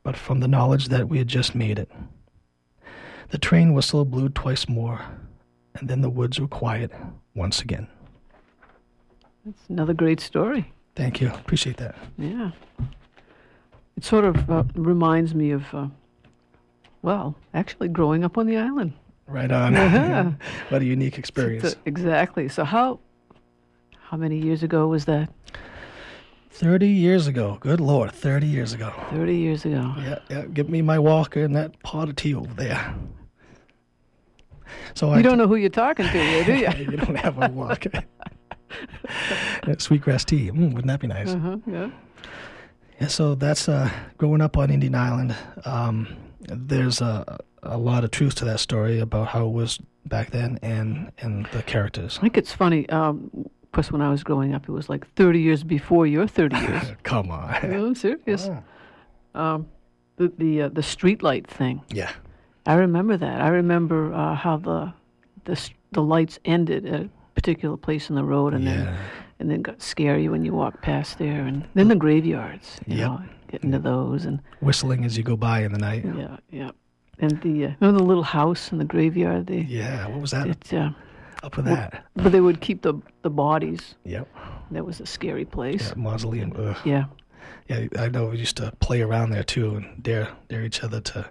[0.04, 1.92] but from the knowledge that we had just made it.
[3.30, 5.02] The train whistle blew twice more,
[5.76, 6.92] and then the woods were quiet
[7.36, 7.88] once again.
[9.46, 10.72] That's another great story.
[10.96, 11.28] Thank you.
[11.30, 11.96] Appreciate that.
[12.18, 12.52] Yeah.
[13.98, 15.88] It sort of uh, reminds me of, uh,
[17.02, 18.94] well, actually growing up on the island.
[19.28, 19.76] Right on.
[19.76, 20.32] Uh-huh.
[20.70, 21.72] what a unique experience.
[21.72, 22.48] So- exactly.
[22.48, 23.00] So how
[24.00, 25.30] how many years ago was that?
[26.56, 27.58] 30 years ago.
[27.60, 28.94] Good Lord, 30 years ago.
[29.12, 29.94] 30 years ago.
[29.98, 30.46] Yeah, yeah.
[30.46, 32.96] Give me my walker and that pot of tea over there.
[34.94, 36.70] So You don't know who you're talking to do you?
[36.92, 37.92] you don't have a walker.
[39.78, 40.50] Sweetgrass tea.
[40.50, 41.30] Mm, wouldn't that be nice?
[41.30, 41.90] Uh-huh, yeah.
[43.02, 45.36] Yeah, so that's uh, growing up on Indian Island.
[45.66, 46.08] Um,
[46.40, 50.58] there's a, a lot of truth to that story about how it was back then
[50.62, 52.18] and, and the characters.
[52.20, 52.88] I think it's funny.
[52.90, 56.56] Um, course, when I was growing up, it was like 30 years before your 30
[56.68, 56.84] years.
[57.04, 57.70] Come on.
[57.70, 58.50] no, I'm serious.
[59.34, 59.68] Um,
[60.18, 61.82] the the uh, the street light thing.
[61.92, 62.12] Yeah.
[62.66, 63.42] I remember that.
[63.42, 64.94] I remember uh, how the
[65.44, 68.96] the the lights ended at a particular place in the road, and then
[69.40, 72.80] and then got scary when you walked past there, and then the graveyards.
[72.88, 73.08] You Yep.
[73.10, 73.22] know,
[73.52, 76.06] get into those, and Whistling as you go by in the night.
[76.06, 76.72] yeah, yeah.
[77.20, 79.48] And the uh, remember the little house in the graveyard.
[79.48, 80.90] The Yeah, what was that it, uh,
[81.46, 82.04] up with that?
[82.16, 83.96] but they would keep the the bodies.
[84.04, 84.28] Yep.
[84.72, 85.90] That was a scary place.
[85.90, 86.54] Yeah, mausoleum.
[86.58, 86.78] Ugh.
[86.86, 87.06] Yeah.
[87.70, 88.28] Yeah, I know.
[88.28, 91.30] We used to play around there too, and dare dare each other to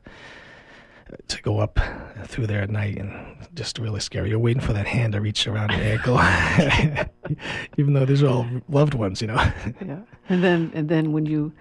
[1.28, 1.78] to go up
[2.24, 4.30] through there at night, and just really scary.
[4.30, 6.18] You're waiting for that hand to reach around your ankle,
[7.76, 9.52] even though these are all loved ones, you know.
[9.84, 10.00] Yeah.
[10.28, 11.52] And then and then when you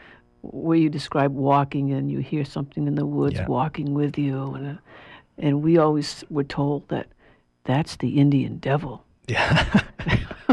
[0.41, 3.47] where you describe walking and you hear something in the woods Yeah.
[3.47, 4.77] walking with you and
[5.37, 7.07] and we always were told that
[7.65, 9.03] that's the Indian devil.
[9.27, 9.81] Yeah.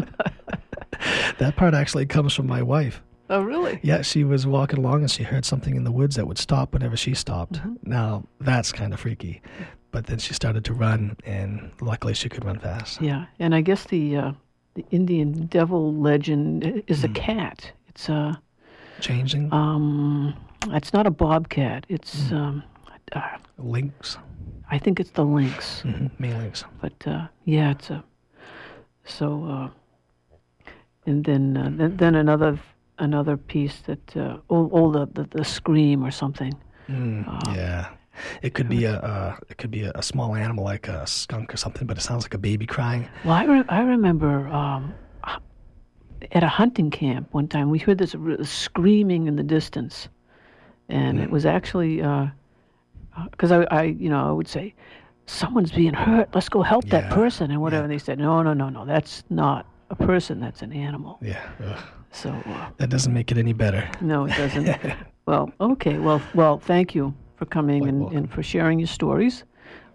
[1.39, 3.03] that part actually comes from my wife.
[3.29, 3.79] Oh really?
[3.83, 6.73] Yeah, she was walking along and she heard something in the woods that would stop
[6.73, 7.61] whenever she stopped.
[7.85, 9.41] Now, that's kind of freaky.
[9.93, 13.01] But then she started to run, and luckily she could run fast.
[13.01, 13.27] Yeah.
[13.41, 14.33] And I guess the uh,
[14.75, 17.15] the Indian devil legend is a Hmm.
[17.15, 17.73] cat.
[17.89, 18.41] It's a
[19.01, 20.35] Changing um
[20.69, 21.87] it's not a bobcat.
[21.89, 22.35] It's Hmm.
[22.37, 22.63] um
[23.13, 23.21] uh,
[23.63, 24.19] lynx,
[24.71, 25.81] I think it's the lynx.
[25.83, 26.65] hmm male lynx.
[26.81, 28.05] But uh, yeah, it's a
[29.05, 29.45] so.
[29.45, 29.69] Uh,
[31.07, 32.59] and then, uh, then then another
[32.99, 36.53] another piece that uh, oh, oh the, the the scream or something.
[36.89, 37.89] Mm, yeah,
[38.43, 41.55] it could be a uh, it could be a, a small animal like a skunk
[41.55, 43.09] or something, but it sounds like a baby crying.
[43.25, 44.95] Well, I re- I remember um,
[46.33, 50.09] at a hunting camp one time we heard this r- screaming in the distance,
[50.89, 52.03] and it was actually
[53.31, 54.75] because I I you know I would say.
[55.27, 56.29] Someone's being hurt.
[56.35, 57.85] Let's go help that person and whatever.
[57.85, 58.85] And they said, no, no, no, no.
[58.85, 60.41] That's not a person.
[60.41, 61.21] That's an animal.
[61.23, 61.79] Yeah, ugh.
[62.11, 63.89] So uh, that doesn't make it any better.
[64.01, 64.77] No, it doesn't.
[65.27, 65.99] well, okay.
[65.99, 69.45] Well, well, thank you for coming and, and for sharing your stories.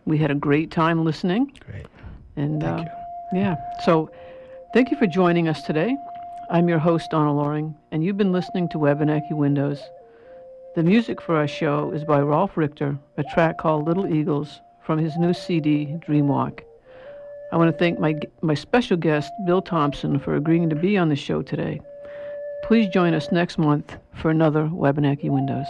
[0.05, 1.51] We had a great time listening.
[1.70, 1.88] Great,
[2.38, 2.91] And thank uh,
[3.34, 3.39] you.
[3.39, 4.09] yeah, so
[4.74, 5.97] thank you for joining us today.
[6.49, 9.82] I'm your host, Donna Loring, and you've been listening to Wabanaki Windows.
[10.76, 14.99] The music for our show is by Rolf Richter, a track called Little Eagles from
[14.99, 16.59] his new CD, Dreamwalk.
[17.53, 21.07] I want to thank my, my special guest, Bill Thompson, for agreeing to be on
[21.07, 21.80] the show today.
[22.65, 25.65] Please join us next month for another Wabanaki Windows.